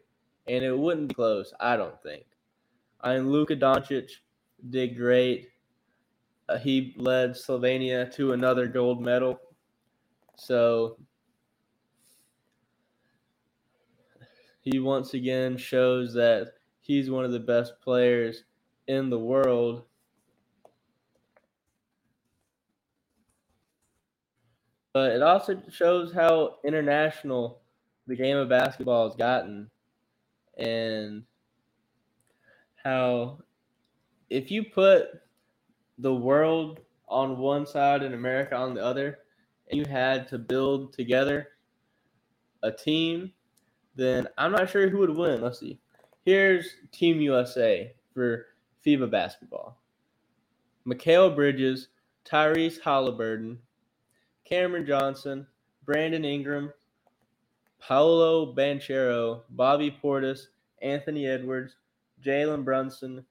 and 0.47 0.63
it 0.63 0.77
wouldn't 0.77 1.09
be 1.09 1.15
close. 1.15 1.53
I 1.59 1.75
don't 1.75 2.01
think. 2.01 2.25
I 3.01 3.15
mean, 3.15 3.31
Luka 3.31 3.55
Doncic 3.55 4.09
did 4.69 4.97
great. 4.97 5.49
Uh, 6.49 6.57
he 6.57 6.95
led 6.97 7.31
Slovenia 7.31 8.11
to 8.13 8.33
another 8.33 8.67
gold 8.67 9.01
medal. 9.01 9.39
So 10.35 10.97
he 14.61 14.79
once 14.79 15.13
again 15.13 15.57
shows 15.57 16.13
that 16.13 16.53
he's 16.79 17.09
one 17.09 17.25
of 17.25 17.31
the 17.31 17.39
best 17.39 17.73
players 17.81 18.43
in 18.87 19.09
the 19.09 19.19
world. 19.19 19.83
But 24.93 25.11
it 25.11 25.21
also 25.21 25.61
shows 25.69 26.13
how 26.13 26.55
international 26.63 27.61
the 28.07 28.15
game 28.15 28.37
of 28.37 28.49
basketball 28.49 29.07
has 29.07 29.15
gotten 29.15 29.69
and 30.57 31.23
how 32.83 33.39
if 34.29 34.51
you 34.51 34.63
put 34.63 35.07
the 35.97 36.13
world 36.13 36.79
on 37.07 37.37
one 37.37 37.65
side 37.65 38.03
and 38.03 38.13
America 38.13 38.55
on 38.55 38.73
the 38.73 38.83
other, 38.83 39.19
and 39.69 39.79
you 39.79 39.85
had 39.85 40.27
to 40.29 40.37
build 40.37 40.93
together 40.93 41.49
a 42.63 42.71
team, 42.71 43.31
then 43.95 44.27
I'm 44.37 44.51
not 44.51 44.69
sure 44.69 44.89
who 44.89 44.99
would 44.99 45.15
win. 45.15 45.41
Let's 45.41 45.59
see. 45.59 45.79
Here's 46.25 46.67
Team 46.91 47.21
USA 47.21 47.93
for 48.13 48.47
FIBA 48.85 49.09
basketball. 49.09 49.81
Mikal 50.87 51.35
Bridges, 51.35 51.89
Tyrese 52.25 52.81
Halliburton, 52.81 53.59
Cameron 54.45 54.85
Johnson, 54.85 55.47
Brandon 55.85 56.23
Ingram, 56.25 56.71
Paolo 57.79 58.53
Banchero, 58.53 59.41
Bobby 59.49 59.95
Portis, 60.03 60.47
Anthony 60.81 61.27
Edwards, 61.27 61.75
Jalen 62.23 62.63
Brunson, 62.63 63.25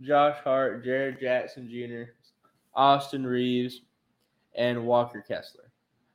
Josh 0.00 0.36
Hart, 0.42 0.84
Jaren 0.84 1.18
Jackson 1.20 1.68
Jr., 1.68 2.12
Austin 2.74 3.26
Reaves, 3.26 3.82
and 4.54 4.86
Walker 4.86 5.24
Kessler. 5.26 5.70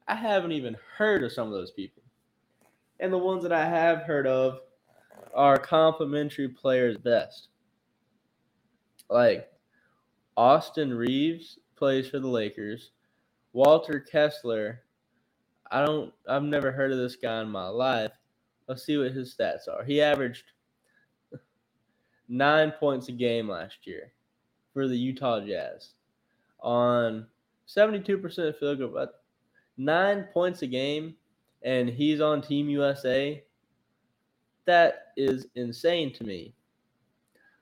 I 0.07 0.15
haven't 0.15 0.51
even 0.51 0.75
heard 0.97 1.23
of 1.23 1.31
some 1.31 1.47
of 1.47 1.53
those 1.53 1.71
people. 1.71 2.03
And 2.99 3.13
the 3.13 3.17
ones 3.17 3.43
that 3.43 3.51
I 3.51 3.65
have 3.65 4.01
heard 4.01 4.27
of 4.27 4.59
are 5.33 5.57
complimentary 5.57 6.49
players 6.49 6.97
best. 6.97 7.47
Like 9.09 9.49
Austin 10.35 10.93
Reaves 10.93 11.59
plays 11.75 12.09
for 12.09 12.19
the 12.19 12.27
Lakers. 12.27 12.91
Walter 13.53 13.99
Kessler, 13.99 14.81
I 15.71 15.85
don't 15.85 16.13
I've 16.27 16.43
never 16.43 16.71
heard 16.71 16.91
of 16.91 16.97
this 16.97 17.15
guy 17.15 17.41
in 17.41 17.49
my 17.49 17.67
life. 17.67 18.11
Let's 18.67 18.85
see 18.85 18.97
what 18.97 19.11
his 19.11 19.35
stats 19.35 19.67
are. 19.67 19.83
He 19.83 20.01
averaged 20.01 20.43
nine 22.27 22.71
points 22.71 23.09
a 23.09 23.11
game 23.11 23.49
last 23.49 23.77
year 23.85 24.13
for 24.73 24.87
the 24.87 24.97
Utah 24.97 25.39
Jazz 25.39 25.93
on 26.61 27.25
72% 27.67 28.57
field 28.57 28.79
goal, 28.79 28.91
but 28.93 29.23
nine 29.77 30.27
points 30.33 30.61
a 30.61 30.67
game, 30.67 31.15
and 31.63 31.89
he's 31.89 32.21
on 32.21 32.41
Team 32.41 32.69
USA. 32.69 33.43
That 34.65 35.07
is 35.17 35.47
insane 35.55 36.13
to 36.13 36.23
me. 36.23 36.53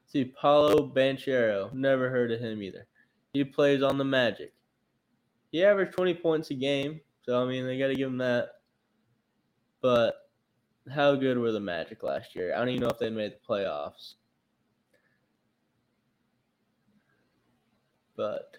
See, 0.08 0.26
Paolo 0.26 0.91
Banchero, 0.93 1.72
never 1.74 2.10
heard 2.10 2.32
of 2.32 2.39
him 2.39 2.62
either. 2.62 2.88
He 3.34 3.43
plays 3.43 3.84
on 3.84 3.97
the 3.97 4.05
Magic. 4.05 4.53
He 5.51 5.64
averaged 5.64 5.93
20 5.93 6.14
points 6.16 6.51
a 6.51 6.53
game, 6.53 6.99
so 7.28 7.43
I 7.43 7.45
mean, 7.45 7.67
they 7.67 7.78
got 7.78 7.88
to 7.88 7.95
give 7.95 8.09
them 8.09 8.17
that. 8.19 8.49
But 9.82 10.15
how 10.91 11.15
good 11.15 11.38
were 11.38 11.51
the 11.51 11.59
Magic 11.59 12.01
last 12.01 12.36
year? 12.36 12.55
I 12.55 12.59
don't 12.59 12.69
even 12.69 12.82
know 12.82 12.89
if 12.89 12.97
they 12.97 13.09
made 13.09 13.34
the 13.34 13.53
playoffs. 13.53 14.15
but 18.17 18.57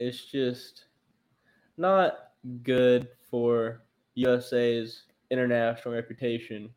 it's 0.00 0.24
just 0.24 0.86
not 1.76 2.30
good 2.62 3.08
for 3.30 3.82
USA's 4.14 5.02
international 5.30 5.94
reputation 5.94 6.70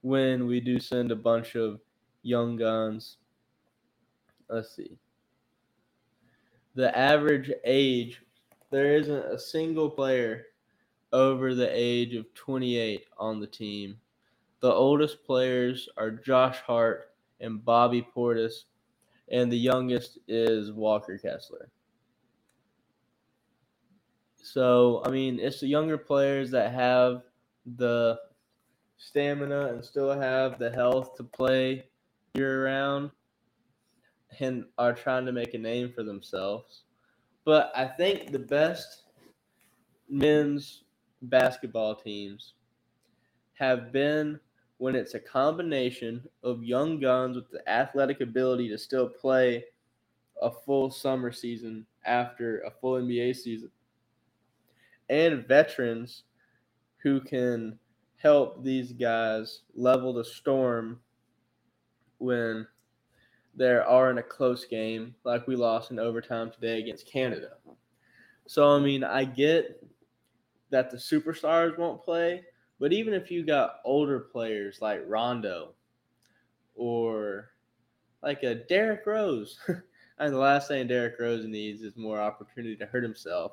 when 0.00 0.46
we 0.46 0.58
do 0.58 0.80
send 0.80 1.12
a 1.12 1.16
bunch 1.16 1.54
of 1.54 1.80
young 2.22 2.56
guns. 2.56 3.18
Let's 4.48 4.74
see. 4.74 4.98
The 6.74 6.96
average 6.96 7.50
age, 7.64 8.22
there 8.70 8.96
isn't 8.96 9.26
a 9.26 9.38
single 9.38 9.90
player 9.90 10.46
over 11.12 11.54
the 11.54 11.68
age 11.70 12.14
of 12.14 12.32
28 12.34 13.04
on 13.18 13.40
the 13.40 13.46
team. 13.46 13.98
The 14.60 14.72
oldest 14.72 15.24
players 15.24 15.88
are 15.96 16.10
Josh 16.10 16.60
Hart 16.60 17.10
and 17.40 17.64
Bobby 17.64 18.06
Portis 18.14 18.64
and 19.32 19.50
the 19.50 19.58
youngest 19.58 20.18
is 20.28 20.72
Walker 20.72 21.18
Kessler. 21.18 21.70
So, 24.36 25.02
I 25.04 25.10
mean, 25.10 25.38
it's 25.40 25.60
the 25.60 25.68
younger 25.68 25.98
players 25.98 26.50
that 26.50 26.72
have 26.72 27.22
the 27.76 28.18
stamina 28.98 29.68
and 29.68 29.84
still 29.84 30.10
have 30.10 30.58
the 30.58 30.70
health 30.70 31.16
to 31.16 31.24
play 31.24 31.84
year 32.34 32.64
round 32.64 33.10
and 34.40 34.64
are 34.78 34.92
trying 34.92 35.26
to 35.26 35.32
make 35.32 35.54
a 35.54 35.58
name 35.58 35.92
for 35.94 36.02
themselves. 36.02 36.82
But 37.44 37.72
I 37.74 37.86
think 37.86 38.30
the 38.30 38.38
best 38.38 39.04
men's 40.08 40.84
basketball 41.22 41.94
teams 41.94 42.54
have 43.54 43.92
been 43.92 44.38
when 44.78 44.96
it's 44.96 45.14
a 45.14 45.20
combination 45.20 46.26
of 46.42 46.64
young 46.64 46.98
guns 46.98 47.36
with 47.36 47.50
the 47.50 47.68
athletic 47.68 48.20
ability 48.20 48.68
to 48.68 48.78
still 48.78 49.08
play 49.08 49.64
a 50.40 50.50
full 50.50 50.90
summer 50.90 51.30
season 51.30 51.86
after 52.04 52.60
a 52.60 52.70
full 52.70 53.00
NBA 53.00 53.36
season, 53.36 53.70
and 55.08 55.46
veterans 55.46 56.24
who 56.98 57.20
can 57.20 57.78
help 58.16 58.62
these 58.64 58.92
guys 58.92 59.60
level 59.74 60.12
the 60.12 60.24
storm 60.24 61.00
when 62.18 62.66
they 63.54 63.70
are 63.70 64.10
in 64.10 64.18
a 64.18 64.22
close 64.22 64.64
game, 64.64 65.14
like 65.24 65.46
we 65.46 65.56
lost 65.56 65.90
in 65.90 65.98
overtime 65.98 66.50
today 66.50 66.78
against 66.78 67.06
Canada. 67.06 67.50
So, 68.46 68.76
I 68.76 68.80
mean, 68.80 69.04
I 69.04 69.24
get 69.24 69.84
that 70.70 70.90
the 70.90 70.96
superstars 70.96 71.78
won't 71.78 72.02
play, 72.02 72.42
but 72.80 72.92
even 72.92 73.14
if 73.14 73.30
you 73.30 73.44
got 73.44 73.76
older 73.84 74.20
players 74.20 74.80
like 74.80 75.02
Rondo 75.06 75.74
or 76.74 77.50
like 78.22 78.42
a 78.42 78.54
Derrick 78.54 79.06
Rose, 79.06 79.58
and 80.18 80.32
the 80.32 80.38
last 80.38 80.68
thing 80.68 80.86
Derrick 80.86 81.16
Rose 81.20 81.46
needs 81.46 81.82
is 81.82 81.96
more 81.96 82.20
opportunity 82.20 82.76
to 82.76 82.86
hurt 82.86 83.02
himself. 83.02 83.52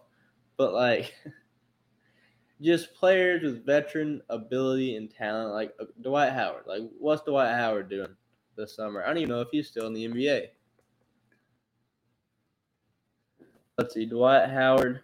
But 0.55 0.73
like 0.73 1.13
just 2.61 2.93
players 2.93 3.43
with 3.43 3.65
veteran 3.65 4.21
ability 4.29 4.95
and 4.95 5.13
talent, 5.13 5.53
like 5.53 5.73
uh, 5.79 5.85
Dwight 6.01 6.33
Howard. 6.33 6.63
Like, 6.67 6.83
what's 6.97 7.23
Dwight 7.23 7.55
Howard 7.55 7.89
doing 7.89 8.15
this 8.59 8.75
summer? 8.75 9.03
I 9.03 9.07
don't 9.07 9.17
even 9.17 9.29
know 9.29 9.41
if 9.41 9.49
he's 9.51 9.67
still 9.67 9.87
in 9.87 9.93
the 9.93 10.07
NBA. 10.07 10.47
Let's 13.77 13.93
see, 13.93 14.05
Dwight 14.05 14.49
Howard. 14.49 15.01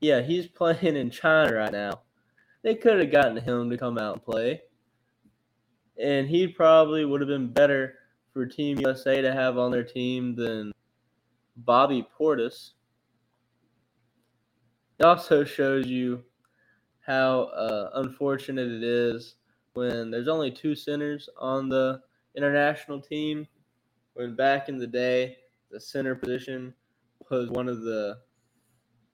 Yeah, 0.00 0.20
he's 0.20 0.46
playing 0.46 0.96
in 0.96 1.10
China 1.10 1.54
right 1.54 1.72
now 1.72 2.02
they 2.66 2.74
could 2.74 2.98
have 2.98 3.12
gotten 3.12 3.36
him 3.36 3.70
to 3.70 3.78
come 3.78 3.96
out 3.96 4.14
and 4.14 4.24
play. 4.24 4.60
And 6.02 6.26
he 6.26 6.48
probably 6.48 7.04
would 7.04 7.20
have 7.20 7.28
been 7.28 7.52
better 7.52 7.94
for 8.32 8.44
Team 8.44 8.80
USA 8.80 9.22
to 9.22 9.32
have 9.32 9.56
on 9.56 9.70
their 9.70 9.84
team 9.84 10.34
than 10.34 10.72
Bobby 11.58 12.04
Portis. 12.18 12.72
It 14.98 15.04
also 15.06 15.44
shows 15.44 15.86
you 15.86 16.24
how 17.06 17.42
uh, 17.54 17.90
unfortunate 17.94 18.66
it 18.66 18.82
is 18.82 19.36
when 19.74 20.10
there's 20.10 20.26
only 20.26 20.50
two 20.50 20.74
centers 20.74 21.28
on 21.38 21.68
the 21.68 22.00
international 22.36 23.00
team 23.00 23.46
when 24.14 24.34
back 24.34 24.68
in 24.68 24.78
the 24.78 24.86
day, 24.86 25.36
the 25.70 25.80
center 25.80 26.14
position 26.14 26.74
was 27.30 27.50
one 27.50 27.68
of 27.68 27.82
the 27.82 28.18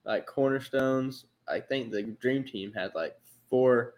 like 0.05 0.25
cornerstones. 0.25 1.25
I 1.47 1.59
think 1.59 1.91
the 1.91 2.03
dream 2.03 2.43
team 2.43 2.71
had 2.73 2.91
like 2.95 3.15
four 3.49 3.95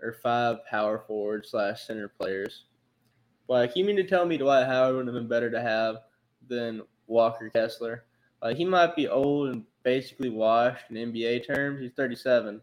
or 0.00 0.12
five 0.22 0.64
power 0.66 1.04
forward 1.06 1.46
slash 1.46 1.86
center 1.86 2.08
players. 2.08 2.64
Like 3.48 3.76
you 3.76 3.84
mean 3.84 3.96
to 3.96 4.04
tell 4.04 4.26
me 4.26 4.36
Dwight 4.36 4.66
Howard 4.66 4.96
would 4.96 5.06
have 5.06 5.14
been 5.14 5.28
better 5.28 5.50
to 5.50 5.60
have 5.60 5.96
than 6.48 6.82
Walker 7.06 7.48
Kessler? 7.50 8.04
Like 8.42 8.56
he 8.56 8.64
might 8.64 8.96
be 8.96 9.08
old 9.08 9.48
and 9.48 9.64
basically 9.82 10.30
washed 10.30 10.84
in 10.90 11.12
NBA 11.12 11.46
terms. 11.46 11.80
He's 11.80 11.92
37, 11.92 12.60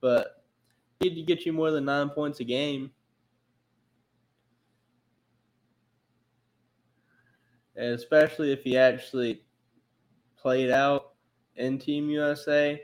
but 0.00 0.44
he'd 1.00 1.26
get 1.26 1.46
you 1.46 1.52
more 1.52 1.70
than 1.70 1.84
nine 1.84 2.10
points 2.10 2.40
a 2.40 2.44
game. 2.44 2.90
And 7.78 7.94
especially 7.94 8.52
if 8.52 8.62
he 8.62 8.76
actually 8.76 9.42
played 10.36 10.70
out 10.70 11.12
in 11.56 11.78
Team 11.78 12.10
USA 12.10 12.82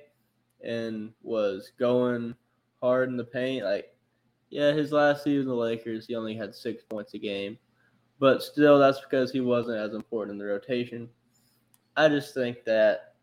and 0.63 1.13
was 1.23 1.73
going 1.79 2.35
hard 2.81 3.09
in 3.09 3.17
the 3.17 3.25
paint. 3.25 3.65
Like, 3.65 3.87
yeah, 4.51 4.73
his 4.73 4.93
last 4.93 5.25
season 5.25 5.49
the 5.49 5.55
Lakers, 5.55 6.07
he 6.07 6.15
only 6.15 6.37
had 6.37 6.55
six 6.55 6.85
points 6.85 7.15
a 7.15 7.19
game. 7.19 7.59
But 8.21 8.43
still, 8.43 8.79
that's 8.79 9.01
because 9.01 9.33
he 9.33 9.41
wasn't 9.41 9.79
as 9.79 9.95
important 9.95 10.35
in 10.35 10.39
the 10.39 10.53
rotation. 10.53 11.09
I 11.97 12.09
just 12.09 12.33
think 12.33 12.65
that 12.65 13.15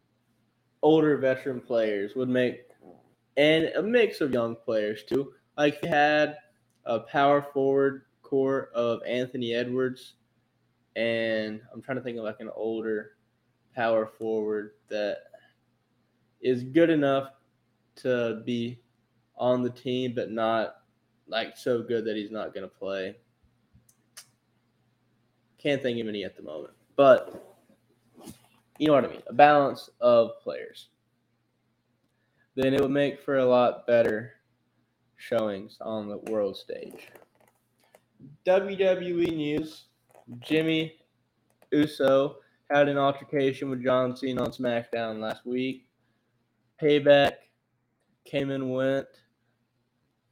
older 0.82 1.18
veteran 1.18 1.62
players 1.62 2.16
would 2.16 2.28
make, 2.28 2.64
and 3.38 3.66
a 3.76 3.82
mix 3.82 4.20
of 4.20 4.34
young 4.34 4.58
players 4.58 5.04
too. 5.04 5.34
Like, 5.58 5.80
you 5.82 5.90
had 5.90 6.36
a 6.86 7.00
power 7.00 7.42
forward 7.42 8.04
core 8.24 8.70
of 8.76 9.02
Anthony 9.08 9.54
Edwards, 9.54 10.16
and 10.96 11.62
I'm 11.74 11.82
trying 11.82 11.98
to 11.98 12.04
think 12.04 12.18
of 12.18 12.24
like 12.24 12.39
an 12.39 12.50
older 12.56 13.12
power 13.76 14.06
forward 14.06 14.72
that 14.89 15.18
is 16.42 16.64
good 16.64 16.89
enough 16.89 17.32
to 17.98 18.42
be 18.46 18.80
on 19.38 19.62
the 19.62 19.70
team, 19.70 20.14
but 20.16 20.32
not 20.32 20.76
like 21.28 21.58
so 21.58 21.82
good 21.82 22.06
that 22.06 22.16
he's 22.16 22.32
not 22.32 22.54
going 22.54 22.64
to 22.64 22.76
play. 22.76 23.16
Can't 25.58 25.82
think 25.82 26.00
of 26.00 26.08
any 26.08 26.24
at 26.24 26.36
the 26.36 26.44
moment, 26.44 26.74
but 26.96 27.58
you 28.78 28.88
know 28.88 28.94
what 28.94 29.06
I 29.06 29.10
mean. 29.10 29.22
A 29.28 29.34
balance 29.34 29.89
of 30.00 30.32
players. 30.42 30.89
Then 32.56 32.74
it 32.74 32.82
would 32.82 32.92
make 32.92 33.22
for 33.22 33.38
a 33.38 33.46
lot 33.46 33.86
better 33.86 34.34
showings 35.18 35.78
on 35.82 36.10
the 36.10 36.18
world 36.18 36.58
stage. 36.58 37.10
WWE 38.46 39.36
news: 39.36 39.86
Jimmy 40.40 40.96
Uso 41.72 42.38
had 42.70 42.88
an 42.88 42.98
altercation 42.98 43.70
with 43.70 43.84
John 43.84 44.16
Cena 44.16 44.44
on 44.44 44.52
SmackDown 44.52 45.20
last 45.20 45.46
week. 45.46 45.88
Payback 46.82 47.34
came 48.26 48.50
and 48.50 48.74
went, 48.74 49.08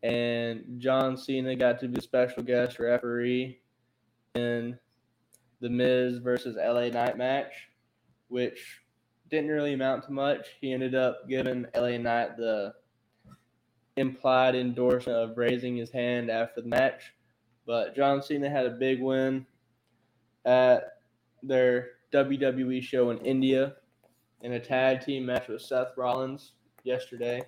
and 0.02 0.64
John 0.78 1.18
Cena 1.18 1.56
got 1.56 1.80
to 1.82 1.88
be 1.88 2.00
a 2.00 2.02
special 2.02 2.44
guest 2.44 2.80
referee 2.80 3.60
in 4.36 4.80
the 5.60 5.70
Miz 5.70 6.20
versus 6.20 6.56
LA 6.56 6.88
Knight 6.88 7.18
match, 7.18 7.52
which 8.30 8.82
didn't 9.30 9.50
really 9.50 9.74
amount 9.74 10.06
to 10.06 10.12
much. 10.12 10.48
He 10.62 10.74
ended 10.74 10.96
up 10.96 11.28
giving 11.28 11.66
LA 11.76 11.98
Knight 11.98 12.38
the 12.38 12.74
implied 13.98 14.56
endorsement 14.56 15.18
of 15.18 15.38
raising 15.38 15.76
his 15.76 15.92
hand 15.92 16.30
after 16.30 16.62
the 16.62 16.70
match. 16.70 17.14
But 17.68 17.96
John 17.96 18.24
Cena 18.24 18.50
had 18.50 18.66
a 18.66 18.72
big 18.72 19.02
win 19.02 19.46
at 20.50 20.94
their 21.44 21.90
WWE 22.12 22.82
show 22.82 23.12
in 23.12 23.20
India 23.20 23.76
in 24.42 24.54
a 24.54 24.60
tag 24.60 25.06
team 25.06 25.28
match 25.28 25.48
with 25.48 25.62
Seth 25.62 25.96
Rollins 25.96 26.54
yesterday. 26.84 27.44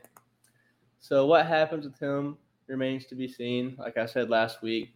So 1.00 1.26
what 1.26 1.48
happens 1.48 1.86
with 1.86 1.98
him 1.98 2.38
remains 2.68 3.08
to 3.08 3.16
be 3.16 3.28
seen. 3.28 3.76
Like 3.80 3.98
I 3.98 4.06
said 4.06 4.30
last 4.30 4.62
week, 4.62 4.94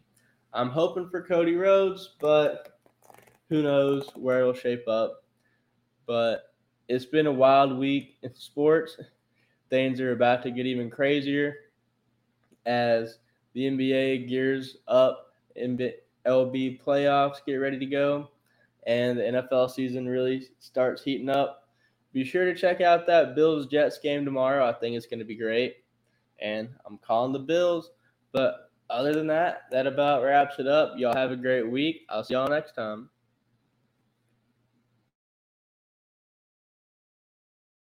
I'm 0.54 0.70
hoping 0.70 1.10
for 1.10 1.24
Cody 1.24 1.56
Rhodes, 1.56 2.16
but 2.22 2.80
who 3.50 3.64
knows 3.64 4.08
where 4.16 4.42
it'll 4.42 4.54
shape 4.54 4.88
up. 4.88 5.24
But 6.06 6.54
it's 6.88 7.06
been 7.06 7.26
a 7.26 7.34
wild 7.34 7.76
week 7.76 8.18
in 8.22 8.36
sports. 8.36 8.98
Things 9.72 10.00
are 10.00 10.12
about 10.12 10.44
to 10.44 10.52
get 10.52 10.68
even 10.68 10.92
crazier 10.92 11.56
as 12.68 13.18
the 13.54 13.62
NBA 13.62 14.30
gears 14.30 14.78
up. 14.88 15.34
LB 16.28 16.82
playoffs 16.84 17.46
get 17.46 17.56
ready 17.56 17.80
to 17.80 17.86
go 17.86 18.30
and 18.86 19.18
the 19.18 19.24
NFL 19.24 19.72
season 19.72 20.08
really 20.08 20.48
starts 20.60 21.04
heating 21.04 21.30
up. 21.30 21.68
Be 22.14 22.24
sure 22.24 22.46
to 22.46 22.56
check 22.56 22.82
out 22.82 23.08
that 23.08 23.36
Bills 23.36 23.68
Jets 23.68 24.00
game 24.00 24.24
tomorrow. 24.24 24.68
I 24.68 24.74
think 24.74 24.96
it's 24.96 25.08
going 25.08 25.20
to 25.20 25.26
be 25.26 25.36
great. 25.36 25.78
And 26.40 26.70
I'm 26.86 26.98
calling 27.00 27.34
the 27.34 27.40
Bills. 27.40 27.92
But 28.32 28.70
other 28.90 29.14
than 29.14 29.28
that, 29.28 29.64
that 29.72 29.88
about 29.88 30.24
wraps 30.24 30.60
it 30.60 30.68
up. 30.68 30.94
Y'all 30.98 31.16
have 31.16 31.32
a 31.32 31.36
great 31.36 31.70
week. 31.70 32.06
I'll 32.10 32.24
see 32.24 32.36
y'all 32.36 32.48
next 32.48 32.74
time. 32.74 33.10